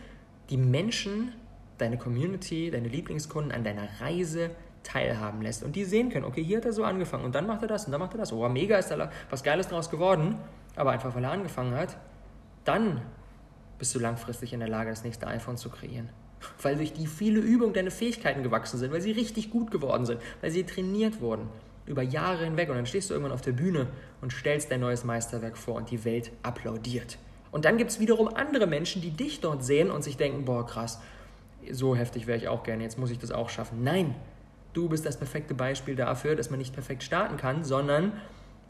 die 0.49 0.55
Menschen, 0.55 1.34
deine 1.77 1.97
Community, 1.97 2.71
deine 2.71 2.88
Lieblingskunden 2.88 3.51
an 3.51 3.65
deiner 3.65 3.89
Reise 3.99 4.51
teilhaben 4.82 5.41
lässt 5.41 5.62
und 5.62 5.75
die 5.75 5.84
sehen 5.84 6.10
können, 6.10 6.23
okay, 6.23 6.41
hier 6.41 6.55
hat 6.55 6.65
er 6.65 6.71
so 6.71 6.86
angefangen 6.86 7.25
und 7.25 7.36
dann 7.36 7.47
macht 7.47 7.63
er 7.63 7.67
das 7.67 7.84
und 7.84 7.91
dann 7.91 7.99
macht 7.99 8.13
er 8.13 8.19
das. 8.19 8.32
Oh, 8.32 8.47
mega 8.47 8.77
ist 8.77 8.91
da 8.91 9.12
was 9.29 9.43
Geiles 9.43 9.67
daraus 9.67 9.89
geworden, 9.89 10.38
aber 10.77 10.91
einfach 10.91 11.13
weil 11.13 11.25
er 11.25 11.32
angefangen 11.32 11.75
hat, 11.75 11.97
dann 12.63 13.01
bist 13.77 13.93
du 13.93 13.99
langfristig 13.99 14.53
in 14.53 14.62
der 14.62 14.69
Lage, 14.69 14.89
das 14.89 15.03
nächste 15.03 15.27
iPhone 15.27 15.58
zu 15.58 15.69
kreieren. 15.69 16.08
Weil 16.62 16.77
durch 16.77 16.93
die 16.93 17.08
viele 17.08 17.41
Übung 17.41 17.73
deine 17.73 17.91
Fähigkeiten 17.91 18.41
gewachsen 18.41 18.77
sind, 18.77 18.93
weil 18.93 19.01
sie 19.01 19.12
richtig 19.12 19.49
gut 19.49 19.69
geworden 19.69 20.05
sind, 20.05 20.21
weil 20.39 20.51
sie 20.51 20.63
trainiert 20.63 21.19
wurden 21.19 21.49
über 21.89 22.04
Jahre 22.04 22.45
hinweg 22.45 22.69
und 22.69 22.75
dann 22.75 22.86
stehst 22.86 23.10
du 23.10 23.15
irgendwann 23.15 23.34
auf 23.34 23.41
der 23.41 23.52
Bühne 23.52 23.88
und 24.21 24.32
stellst 24.32 24.71
dein 24.71 24.80
neues 24.80 25.04
Meisterwerk 25.04 25.58
vor 25.58 25.75
und 25.75 25.91
die 25.91 26.06
Welt 26.06 26.32
applaudiert. 26.43 27.17
Und 27.52 27.65
dann 27.65 27.78
gibt 27.78 27.89
es 27.89 27.99
wiederum 27.99 28.28
andere 28.28 28.67
Menschen, 28.67 29.02
die 29.02 29.10
dich 29.10 29.41
dort 29.41 29.63
sehen 29.63 29.89
und 29.89 30.04
sich 30.04 30.15
denken, 30.15 30.45
boah 30.45 30.65
krass, 30.65 31.02
so 31.71 31.95
heftig 31.95 32.28
wäre 32.28 32.38
ich 32.38 32.47
auch 32.47 32.63
gerne, 32.63 32.84
jetzt 32.84 32.99
muss 32.99 33.10
ich 33.10 33.17
das 33.17 33.32
auch 33.32 33.49
schaffen. 33.49 33.84
Nein, 33.84 34.15
du 34.73 34.88
bist 34.88 35.06
das 35.06 35.17
perfekte 35.17 35.56
Beispiel 35.56 35.95
dafür, 35.95 36.36
dass 36.36 36.52
man 36.52 36.60
nicht 36.60 36.73
perfekt 36.73 37.02
starten 37.02 37.38
kann, 37.38 37.63
sondern 37.63 38.13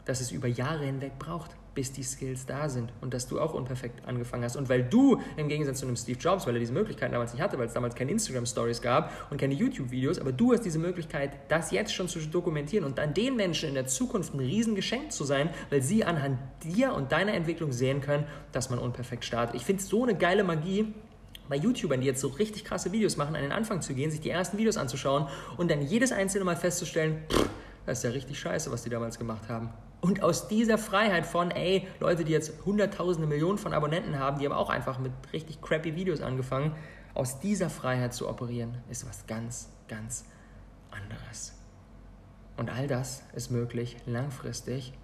dass 0.06 0.20
es 0.20 0.32
über 0.32 0.48
Jahre 0.48 0.86
hinweg 0.86 1.18
braucht, 1.18 1.54
bis 1.74 1.92
die 1.92 2.02
Skills 2.02 2.46
da 2.46 2.68
sind 2.68 2.92
und 3.00 3.14
dass 3.14 3.28
du 3.28 3.40
auch 3.40 3.54
unperfekt 3.54 4.06
angefangen 4.06 4.44
hast. 4.44 4.56
Und 4.56 4.68
weil 4.68 4.82
du 4.82 5.20
im 5.36 5.48
Gegensatz 5.48 5.78
zu 5.78 5.86
einem 5.86 5.96
Steve 5.96 6.18
Jobs, 6.18 6.46
weil 6.46 6.54
er 6.54 6.60
diese 6.60 6.72
Möglichkeiten 6.72 7.12
damals 7.12 7.32
nicht 7.32 7.42
hatte, 7.42 7.58
weil 7.58 7.66
es 7.66 7.72
damals 7.72 7.94
keine 7.94 8.10
Instagram-Stories 8.10 8.82
gab 8.82 9.12
und 9.30 9.40
keine 9.40 9.54
YouTube-Videos, 9.54 10.18
aber 10.18 10.32
du 10.32 10.52
hast 10.52 10.64
diese 10.64 10.78
Möglichkeit, 10.78 11.32
das 11.48 11.70
jetzt 11.70 11.94
schon 11.94 12.08
zu 12.08 12.18
dokumentieren 12.20 12.84
und 12.84 12.98
dann 12.98 13.14
den 13.14 13.36
Menschen 13.36 13.68
in 13.68 13.74
der 13.74 13.86
Zukunft 13.86 14.34
ein 14.34 14.40
Riesengeschenk 14.40 15.12
zu 15.12 15.24
sein, 15.24 15.50
weil 15.70 15.82
sie 15.82 16.04
anhand 16.04 16.38
dir 16.64 16.94
und 16.94 17.12
deiner 17.12 17.34
Entwicklung 17.34 17.72
sehen 17.72 18.00
können, 18.00 18.24
dass 18.52 18.70
man 18.70 18.78
unperfekt 18.78 19.24
startet. 19.24 19.56
Ich 19.56 19.64
finde 19.64 19.82
es 19.82 19.88
so 19.88 20.02
eine 20.02 20.16
geile 20.16 20.44
Magie, 20.44 20.92
bei 21.48 21.56
YouTubern, 21.56 22.00
die 22.00 22.06
jetzt 22.06 22.20
so 22.20 22.28
richtig 22.28 22.64
krasse 22.64 22.92
Videos 22.92 23.16
machen, 23.16 23.34
an 23.34 23.42
den 23.42 23.50
Anfang 23.50 23.82
zu 23.82 23.92
gehen, 23.92 24.10
sich 24.12 24.20
die 24.20 24.30
ersten 24.30 24.56
Videos 24.56 24.76
anzuschauen 24.76 25.26
und 25.56 25.68
dann 25.68 25.82
jedes 25.82 26.12
einzelne 26.12 26.44
Mal 26.44 26.54
festzustellen, 26.54 27.24
pff, 27.28 27.48
das 27.86 27.98
ist 27.98 28.04
ja 28.04 28.10
richtig 28.10 28.38
scheiße, 28.38 28.70
was 28.70 28.84
die 28.84 28.90
damals 28.90 29.18
gemacht 29.18 29.48
haben. 29.48 29.70
Und 30.00 30.22
aus 30.22 30.48
dieser 30.48 30.78
Freiheit 30.78 31.26
von, 31.26 31.50
ey, 31.50 31.86
Leute, 31.98 32.24
die 32.24 32.32
jetzt 32.32 32.64
hunderttausende 32.64 33.28
Millionen 33.28 33.58
von 33.58 33.74
Abonnenten 33.74 34.18
haben, 34.18 34.38
die 34.38 34.46
haben 34.46 34.54
auch 34.54 34.70
einfach 34.70 34.98
mit 34.98 35.12
richtig 35.32 35.60
crappy 35.60 35.94
Videos 35.94 36.22
angefangen, 36.22 36.74
aus 37.14 37.40
dieser 37.40 37.68
Freiheit 37.68 38.14
zu 38.14 38.28
operieren, 38.28 38.78
ist 38.88 39.06
was 39.06 39.26
ganz, 39.26 39.68
ganz 39.88 40.24
anderes. 40.90 41.54
Und 42.56 42.70
all 42.70 42.86
das 42.86 43.22
ist 43.34 43.50
möglich 43.50 43.96
langfristig, 44.06 44.94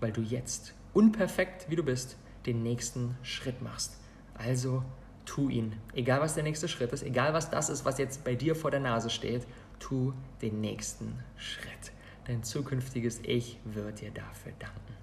weil 0.00 0.12
du 0.12 0.20
jetzt, 0.20 0.74
unperfekt 0.92 1.70
wie 1.70 1.76
du 1.76 1.82
bist, 1.82 2.16
den 2.46 2.62
nächsten 2.62 3.16
Schritt 3.22 3.62
machst. 3.62 3.98
Also 4.34 4.84
tu 5.24 5.48
ihn. 5.48 5.76
Egal 5.94 6.20
was 6.20 6.34
der 6.34 6.42
nächste 6.42 6.68
Schritt 6.68 6.92
ist, 6.92 7.02
egal 7.02 7.32
was 7.32 7.50
das 7.50 7.70
ist, 7.70 7.84
was 7.84 7.98
jetzt 7.98 8.24
bei 8.24 8.34
dir 8.34 8.54
vor 8.54 8.70
der 8.70 8.80
Nase 8.80 9.10
steht, 9.10 9.46
tu 9.78 10.12
den 10.42 10.60
nächsten 10.60 11.18
Schritt. 11.36 11.93
Dein 12.26 12.42
zukünftiges 12.42 13.20
Ich 13.22 13.58
wird 13.64 14.00
dir 14.00 14.10
dafür 14.10 14.52
danken. 14.58 14.94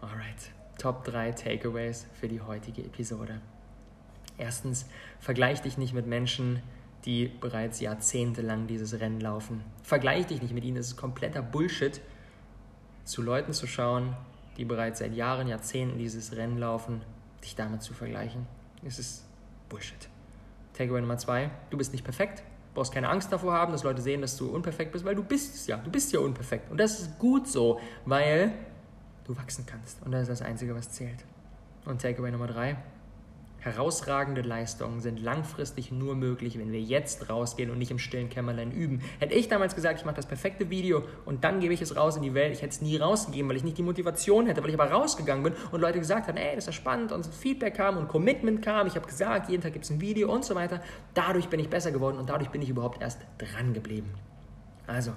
Alright, 0.00 0.50
Top 0.78 1.04
3 1.04 1.32
Takeaways 1.32 2.06
für 2.14 2.28
die 2.28 2.40
heutige 2.40 2.82
Episode. 2.82 3.42
Erstens, 4.38 4.86
vergleich 5.20 5.60
dich 5.60 5.76
nicht 5.76 5.92
mit 5.92 6.06
Menschen, 6.06 6.62
die 7.04 7.26
bereits 7.28 7.80
jahrzehntelang 7.80 8.66
dieses 8.66 9.00
Rennen 9.00 9.20
laufen. 9.20 9.62
Vergleich 9.82 10.26
dich 10.26 10.40
nicht 10.40 10.54
mit 10.54 10.64
ihnen, 10.64 10.78
es 10.78 10.88
ist 10.88 10.96
kompletter 10.96 11.42
Bullshit, 11.42 12.00
zu 13.04 13.20
Leuten 13.20 13.52
zu 13.52 13.66
schauen, 13.66 14.16
die 14.56 14.64
bereits 14.64 15.00
seit 15.00 15.12
Jahren, 15.14 15.46
Jahrzehnten 15.46 15.98
dieses 15.98 16.34
Rennen 16.34 16.56
laufen, 16.56 17.02
dich 17.44 17.54
damit 17.54 17.82
zu 17.82 17.92
vergleichen. 17.92 18.46
Es 18.82 18.98
ist 18.98 19.26
Bullshit. 19.68 20.08
Takeaway 20.72 21.02
Nummer 21.02 21.18
zwei, 21.18 21.50
du 21.68 21.76
bist 21.76 21.92
nicht 21.92 22.04
perfekt, 22.04 22.42
brauchst 22.74 22.92
keine 22.92 23.08
Angst 23.08 23.32
davor 23.32 23.52
haben, 23.52 23.72
dass 23.72 23.82
Leute 23.82 24.00
sehen, 24.00 24.20
dass 24.20 24.36
du 24.36 24.50
unperfekt 24.50 24.92
bist, 24.92 25.04
weil 25.04 25.14
du 25.14 25.22
bist 25.22 25.54
es 25.54 25.66
ja. 25.66 25.76
Du 25.76 25.90
bist 25.90 26.12
ja 26.12 26.20
unperfekt. 26.20 26.70
Und 26.70 26.78
das 26.78 27.00
ist 27.00 27.18
gut 27.18 27.48
so, 27.48 27.80
weil 28.06 28.52
du 29.24 29.36
wachsen 29.36 29.66
kannst. 29.66 30.02
Und 30.02 30.12
das 30.12 30.22
ist 30.22 30.30
das 30.30 30.42
Einzige, 30.42 30.74
was 30.74 30.90
zählt. 30.90 31.24
Und 31.84 32.00
Takeaway 32.00 32.30
Nummer 32.30 32.46
drei. 32.46 32.76
Herausragende 33.62 34.42
Leistungen 34.42 35.00
sind 35.00 35.22
langfristig 35.22 35.92
nur 35.92 36.16
möglich, 36.16 36.58
wenn 36.58 36.72
wir 36.72 36.80
jetzt 36.80 37.30
rausgehen 37.30 37.70
und 37.70 37.78
nicht 37.78 37.92
im 37.92 38.00
stillen 38.00 38.28
Kämmerlein 38.28 38.72
üben. 38.72 39.02
Hätte 39.20 39.34
ich 39.34 39.46
damals 39.46 39.76
gesagt, 39.76 40.00
ich 40.00 40.04
mache 40.04 40.16
das 40.16 40.26
perfekte 40.26 40.68
Video 40.68 41.04
und 41.24 41.44
dann 41.44 41.60
gebe 41.60 41.72
ich 41.72 41.80
es 41.80 41.94
raus 41.94 42.16
in 42.16 42.22
die 42.22 42.34
Welt, 42.34 42.52
ich 42.52 42.62
hätte 42.62 42.72
es 42.72 42.82
nie 42.82 42.96
rausgegeben, 42.96 43.48
weil 43.48 43.56
ich 43.56 43.62
nicht 43.62 43.78
die 43.78 43.84
Motivation 43.84 44.46
hätte, 44.46 44.64
weil 44.64 44.70
ich 44.70 44.80
aber 44.80 44.90
rausgegangen 44.90 45.44
bin 45.44 45.52
und 45.70 45.80
Leute 45.80 46.00
gesagt 46.00 46.26
haben, 46.26 46.36
ey, 46.36 46.56
das 46.56 46.64
ist 46.64 46.66
ja 46.66 46.72
spannend 46.72 47.12
und 47.12 47.24
Feedback 47.24 47.74
kam 47.74 47.98
und 47.98 48.08
Commitment 48.08 48.62
kam, 48.62 48.88
ich 48.88 48.96
habe 48.96 49.06
gesagt, 49.06 49.48
jeden 49.48 49.62
Tag 49.62 49.74
gibt 49.74 49.84
es 49.84 49.92
ein 49.92 50.00
Video 50.00 50.32
und 50.32 50.44
so 50.44 50.56
weiter. 50.56 50.80
Dadurch 51.14 51.48
bin 51.48 51.60
ich 51.60 51.70
besser 51.70 51.92
geworden 51.92 52.18
und 52.18 52.28
dadurch 52.30 52.50
bin 52.50 52.62
ich 52.62 52.68
überhaupt 52.68 53.00
erst 53.00 53.20
dran 53.38 53.74
geblieben. 53.74 54.12
Also, 54.88 55.12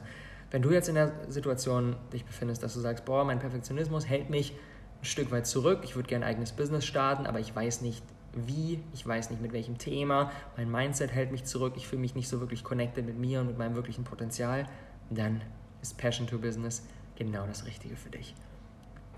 wenn 0.51 0.61
du 0.61 0.69
jetzt 0.69 0.87
in 0.87 0.93
der 0.93 1.11
Situation 1.29 1.95
dich 2.13 2.23
befindest, 2.23 2.61
dass 2.61 2.75
du 2.75 2.79
sagst, 2.79 3.05
boah, 3.05 3.25
mein 3.25 3.39
Perfektionismus 3.39 4.07
hält 4.07 4.29
mich 4.29 4.53
ein 5.01 5.05
Stück 5.05 5.31
weit 5.31 5.47
zurück, 5.47 5.79
ich 5.83 5.95
würde 5.95 6.07
gerne 6.07 6.25
ein 6.25 6.31
eigenes 6.31 6.51
Business 6.51 6.85
starten, 6.85 7.25
aber 7.25 7.39
ich 7.39 7.55
weiß 7.55 7.81
nicht, 7.81 8.03
wie, 8.35 8.79
ich 8.93 9.05
weiß 9.05 9.29
nicht 9.29 9.41
mit 9.41 9.53
welchem 9.53 9.77
Thema, 9.77 10.31
mein 10.57 10.69
Mindset 10.69 11.11
hält 11.11 11.31
mich 11.31 11.45
zurück, 11.45 11.73
ich 11.77 11.87
fühle 11.87 12.01
mich 12.01 12.15
nicht 12.15 12.27
so 12.27 12.39
wirklich 12.39 12.63
connected 12.63 13.05
mit 13.05 13.17
mir 13.17 13.41
und 13.41 13.47
mit 13.47 13.57
meinem 13.57 13.75
wirklichen 13.75 14.03
Potenzial, 14.03 14.67
dann 15.09 15.41
ist 15.81 15.97
Passion 15.97 16.27
to 16.27 16.37
Business 16.37 16.83
genau 17.15 17.45
das 17.47 17.65
Richtige 17.65 17.95
für 17.95 18.09
dich. 18.09 18.35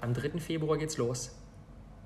Am 0.01 0.13
3. 0.13 0.39
Februar 0.39 0.77
geht's 0.77 0.97
los. 0.97 1.35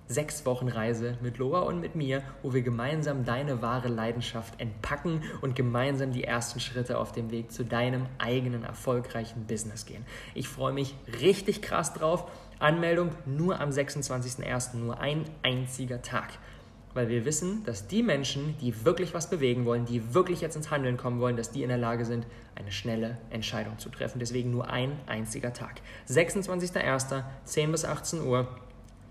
Sechs 0.08 0.46
Wochen 0.46 0.68
Reise 0.68 1.18
mit 1.22 1.38
Laura 1.38 1.62
und 1.62 1.80
mit 1.80 1.96
mir, 1.96 2.22
wo 2.42 2.54
wir 2.54 2.62
gemeinsam 2.62 3.24
deine 3.24 3.62
wahre 3.62 3.88
Leidenschaft 3.88 4.60
entpacken 4.60 5.24
und 5.40 5.56
gemeinsam 5.56 6.12
die 6.12 6.26
ersten 6.26 6.60
Schritte 6.60 6.98
auf 6.98 7.14
dem 7.14 7.32
Weg 7.32 7.52
zu 7.52 7.64
deinem 7.64 8.08
eigenen 8.18 8.64
erfolgreichen 8.64 9.46
Business 9.46 9.86
gehen. 9.86 10.06
Ich 10.34 10.50
freue 10.50 10.74
mich 10.74 10.96
richtig 11.22 11.62
krass 11.62 11.94
drauf. 11.94 12.30
Anmeldung 12.60 13.12
nur 13.26 13.60
am 13.62 13.70
26.01., 13.70 14.76
nur 14.76 15.00
ein 15.00 15.24
einziger 15.44 16.02
Tag 16.02 16.32
weil 16.94 17.10
wir 17.10 17.26
wissen, 17.26 17.64
dass 17.66 17.88
die 17.88 18.04
Menschen, 18.04 18.56
die 18.60 18.86
wirklich 18.86 19.14
was 19.14 19.30
bewegen 19.30 19.66
wollen, 19.66 19.86
die 19.86 20.14
wirklich 20.14 20.42
jetzt 20.42 20.56
ins 20.56 20.72
Handeln 20.72 20.98
kommen 20.98 21.20
wollen, 21.20 21.38
dass 21.38 21.52
die 21.52 21.64
in 21.64 21.70
der 21.70 21.78
Lage 21.78 22.06
sind, 22.06 22.26
eine 22.56 22.72
schnelle 22.72 23.18
Entscheidung 23.30 23.78
zu 23.80 23.90
treffen. 23.90 24.20
Deswegen 24.20 24.52
nur 24.52 24.70
ein 24.70 25.00
einziger 25.08 25.54
Tag. 25.54 25.82
26.01., 26.10 27.24
10 27.46 27.72
bis 27.72 27.86
18 27.86 28.22
Uhr, 28.22 28.48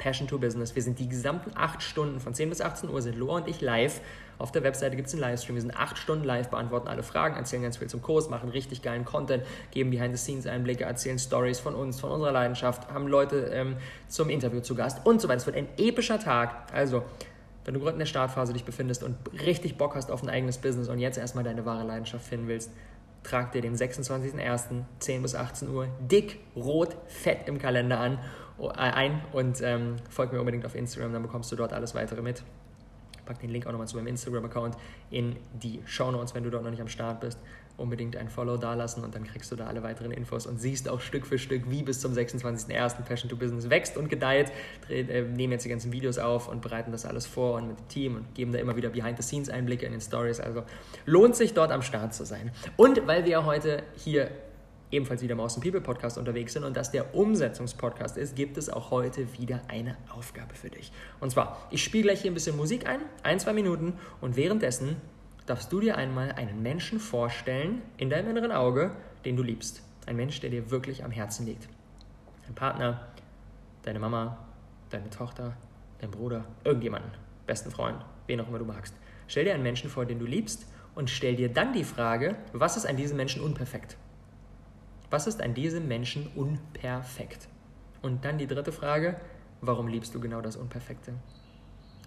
Passion 0.00 0.26
to 0.26 0.38
Business. 0.38 0.74
Wir 0.74 0.82
sind 0.82 0.98
die 0.98 1.08
gesamten 1.08 1.52
acht 1.54 1.82
Stunden 1.82 2.20
von 2.20 2.34
10 2.34 2.48
bis 2.48 2.60
18 2.60 2.88
Uhr, 2.90 3.00
sind 3.02 3.16
Loa 3.16 3.36
und 3.36 3.48
ich 3.48 3.60
live. 3.60 4.00
Auf 4.38 4.50
der 4.50 4.62
Webseite 4.62 4.96
gibt 4.96 5.08
es 5.08 5.14
einen 5.14 5.20
Livestream. 5.20 5.56
Wir 5.56 5.60
sind 5.60 5.76
acht 5.76 5.98
Stunden 5.98 6.24
live, 6.24 6.48
beantworten 6.48 6.88
alle 6.88 7.02
Fragen, 7.02 7.36
erzählen 7.36 7.62
ganz 7.62 7.76
viel 7.76 7.88
zum 7.88 8.00
Kurs, 8.00 8.30
machen 8.30 8.48
richtig 8.48 8.80
geilen 8.80 9.04
Content, 9.04 9.44
geben 9.70 9.90
Behind-the-Scenes-Einblicke, 9.90 10.84
erzählen 10.84 11.18
Stories 11.18 11.60
von 11.60 11.74
uns, 11.74 12.00
von 12.00 12.10
unserer 12.10 12.32
Leidenschaft, 12.32 12.90
haben 12.90 13.06
Leute 13.06 13.50
ähm, 13.52 13.76
zum 14.08 14.30
Interview 14.30 14.60
zu 14.60 14.74
Gast 14.74 15.04
und 15.04 15.20
so 15.20 15.28
weiter. 15.28 15.36
Es 15.36 15.46
wird 15.46 15.56
ein 15.56 15.68
epischer 15.76 16.18
Tag. 16.18 16.72
Also 16.72 17.04
wenn 17.64 17.74
du 17.74 17.80
gerade 17.80 17.92
in 17.92 17.98
der 17.98 18.06
Startphase 18.06 18.52
dich 18.52 18.64
befindest 18.64 19.02
und 19.02 19.16
richtig 19.32 19.76
Bock 19.76 19.94
hast 19.94 20.10
auf 20.10 20.22
ein 20.22 20.30
eigenes 20.30 20.58
Business 20.58 20.88
und 20.88 20.98
jetzt 20.98 21.18
erstmal 21.18 21.44
deine 21.44 21.64
wahre 21.66 21.84
Leidenschaft 21.84 22.24
finden 22.24 22.48
willst, 22.48 22.70
trag 23.22 23.52
dir 23.52 23.60
den 23.60 23.76
26.01. 23.76 24.84
10 24.98 25.22
bis 25.22 25.34
18 25.34 25.68
Uhr 25.68 25.88
dick, 26.00 26.38
rot, 26.56 26.96
fett 27.06 27.48
im 27.48 27.58
Kalender 27.58 28.00
an, 28.00 28.18
äh, 28.58 28.68
ein 28.72 29.20
und 29.32 29.60
ähm, 29.62 29.96
folg 30.08 30.32
mir 30.32 30.40
unbedingt 30.40 30.64
auf 30.64 30.74
Instagram, 30.74 31.12
dann 31.12 31.22
bekommst 31.22 31.52
du 31.52 31.56
dort 31.56 31.72
alles 31.72 31.94
weitere 31.94 32.22
mit. 32.22 32.42
Pack 33.26 33.40
den 33.40 33.50
Link 33.50 33.66
auch 33.66 33.72
nochmal 33.72 33.86
zu 33.86 33.96
meinem 33.96 34.08
Instagram-Account 34.08 34.76
in 35.10 35.36
die 35.52 35.80
Show 35.84 36.10
Notes, 36.10 36.34
wenn 36.34 36.42
du 36.42 36.50
dort 36.50 36.64
noch 36.64 36.70
nicht 36.70 36.80
am 36.80 36.88
Start 36.88 37.20
bist 37.20 37.38
unbedingt 37.80 38.16
ein 38.16 38.28
Follow 38.28 38.56
dalassen 38.56 39.02
und 39.02 39.14
dann 39.14 39.24
kriegst 39.24 39.50
du 39.50 39.56
da 39.56 39.66
alle 39.66 39.82
weiteren 39.82 40.12
Infos 40.12 40.46
und 40.46 40.60
siehst 40.60 40.88
auch 40.88 41.00
Stück 41.00 41.26
für 41.26 41.38
Stück, 41.38 41.70
wie 41.70 41.82
bis 41.82 42.00
zum 42.00 42.12
26.01. 42.12 43.02
Passion 43.02 43.28
to 43.28 43.36
Business 43.36 43.70
wächst 43.70 43.96
und 43.96 44.08
gedeiht. 44.08 44.52
Äh, 44.88 45.22
nehmen 45.22 45.52
jetzt 45.52 45.64
die 45.64 45.68
ganzen 45.68 45.92
Videos 45.92 46.18
auf 46.18 46.48
und 46.48 46.62
bereiten 46.62 46.92
das 46.92 47.06
alles 47.06 47.26
vor 47.26 47.56
und 47.56 47.68
mit 47.68 47.78
dem 47.78 47.88
Team 47.88 48.16
und 48.16 48.34
geben 48.34 48.52
da 48.52 48.58
immer 48.58 48.76
wieder 48.76 48.90
Behind-the-Scenes-Einblicke 48.90 49.86
in 49.86 49.92
den 49.92 50.00
Stories. 50.00 50.40
Also 50.40 50.62
lohnt 51.06 51.34
sich 51.34 51.54
dort 51.54 51.72
am 51.72 51.82
Start 51.82 52.14
zu 52.14 52.24
sein. 52.24 52.52
Und 52.76 53.06
weil 53.06 53.24
wir 53.24 53.44
heute 53.44 53.82
hier 53.96 54.30
ebenfalls 54.90 55.22
wieder 55.22 55.32
im 55.32 55.40
Awesome 55.40 55.64
People 55.64 55.80
Podcast 55.80 56.18
unterwegs 56.18 56.52
sind 56.52 56.64
und 56.64 56.76
das 56.76 56.90
der 56.90 57.14
Umsetzungspodcast 57.14 58.16
ist, 58.16 58.34
gibt 58.34 58.56
es 58.56 58.68
auch 58.68 58.90
heute 58.90 59.38
wieder 59.38 59.62
eine 59.68 59.96
Aufgabe 60.10 60.54
für 60.54 60.70
dich. 60.70 60.92
Und 61.20 61.30
zwar, 61.30 61.66
ich 61.70 61.82
spiele 61.82 62.04
gleich 62.04 62.22
hier 62.22 62.30
ein 62.30 62.34
bisschen 62.34 62.56
Musik 62.56 62.86
ein, 62.86 63.00
ein, 63.22 63.38
zwei 63.38 63.52
Minuten 63.52 63.94
und 64.20 64.36
währenddessen 64.36 64.96
darfst 65.46 65.72
du 65.72 65.80
dir 65.80 65.96
einmal 65.96 66.32
einen 66.32 66.62
Menschen 66.62 67.00
vorstellen 67.00 67.82
in 67.96 68.10
deinem 68.10 68.30
inneren 68.30 68.52
Auge, 68.52 68.92
den 69.24 69.36
du 69.36 69.42
liebst. 69.42 69.82
Ein 70.06 70.16
Mensch, 70.16 70.40
der 70.40 70.50
dir 70.50 70.70
wirklich 70.70 71.04
am 71.04 71.10
Herzen 71.10 71.46
liegt. 71.46 71.68
Dein 72.46 72.54
Partner, 72.54 73.08
deine 73.82 73.98
Mama, 73.98 74.38
deine 74.90 75.10
Tochter, 75.10 75.56
dein 76.00 76.10
Bruder, 76.10 76.44
irgendjemanden, 76.64 77.12
besten 77.46 77.70
Freund, 77.70 78.04
wen 78.26 78.40
auch 78.40 78.48
immer 78.48 78.58
du 78.58 78.64
magst. 78.64 78.94
Stell 79.28 79.44
dir 79.44 79.54
einen 79.54 79.62
Menschen 79.62 79.90
vor, 79.90 80.06
den 80.06 80.18
du 80.18 80.26
liebst 80.26 80.66
und 80.94 81.10
stell 81.10 81.36
dir 81.36 81.52
dann 81.52 81.72
die 81.72 81.84
Frage, 81.84 82.36
was 82.52 82.76
ist 82.76 82.86
an 82.86 82.96
diesem 82.96 83.16
Menschen 83.16 83.42
unperfekt? 83.42 83.96
Was 85.10 85.26
ist 85.26 85.42
an 85.42 85.54
diesem 85.54 85.88
Menschen 85.88 86.28
unperfekt? 86.34 87.48
Und 88.02 88.24
dann 88.24 88.38
die 88.38 88.46
dritte 88.46 88.72
Frage, 88.72 89.20
warum 89.60 89.88
liebst 89.88 90.14
du 90.14 90.20
genau 90.20 90.40
das 90.40 90.56
Unperfekte? 90.56 91.14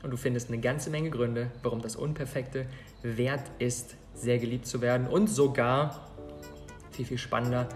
Und 0.03 0.11
du 0.11 0.17
findest 0.17 0.49
eine 0.49 0.59
ganze 0.59 0.89
Menge 0.89 1.09
Gründe, 1.09 1.49
warum 1.63 1.81
das 1.81 1.95
Unperfekte 1.95 2.67
wert 3.01 3.49
ist, 3.59 3.95
sehr 4.13 4.37
geliebt 4.37 4.67
zu 4.67 4.81
werden 4.81 5.07
und 5.07 5.27
sogar 5.27 6.11
viel, 6.91 7.05
viel 7.05 7.17
spannender 7.17 7.67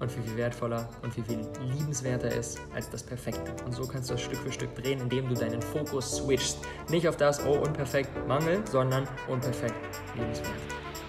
und 0.00 0.10
viel, 0.10 0.22
viel 0.22 0.36
wertvoller 0.36 0.88
und 1.02 1.14
viel, 1.14 1.24
viel 1.24 1.38
liebenswerter 1.62 2.34
ist 2.34 2.60
als 2.74 2.90
das 2.90 3.02
Perfekte. 3.02 3.54
Und 3.64 3.72
so 3.72 3.86
kannst 3.86 4.10
du 4.10 4.14
das 4.14 4.22
Stück 4.22 4.38
für 4.38 4.52
Stück 4.52 4.74
drehen, 4.74 5.00
indem 5.00 5.28
du 5.28 5.34
deinen 5.34 5.62
Fokus 5.62 6.16
switchst. 6.16 6.58
Nicht 6.90 7.08
auf 7.08 7.16
das, 7.16 7.44
oh, 7.44 7.58
unperfekt, 7.58 8.10
Mangel, 8.26 8.62
sondern 8.70 9.06
unperfekt, 9.28 9.74
liebenswert. 10.16 10.50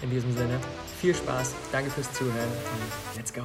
In 0.01 0.11
diesem 0.11 0.31
Sinne, 0.33 0.59
viel 0.99 1.15
Spaß, 1.15 1.55
danke 1.71 1.89
fürs 1.89 2.11
Zuhören 2.13 2.35
und 2.35 3.17
let's 3.17 3.33
go. 3.33 3.41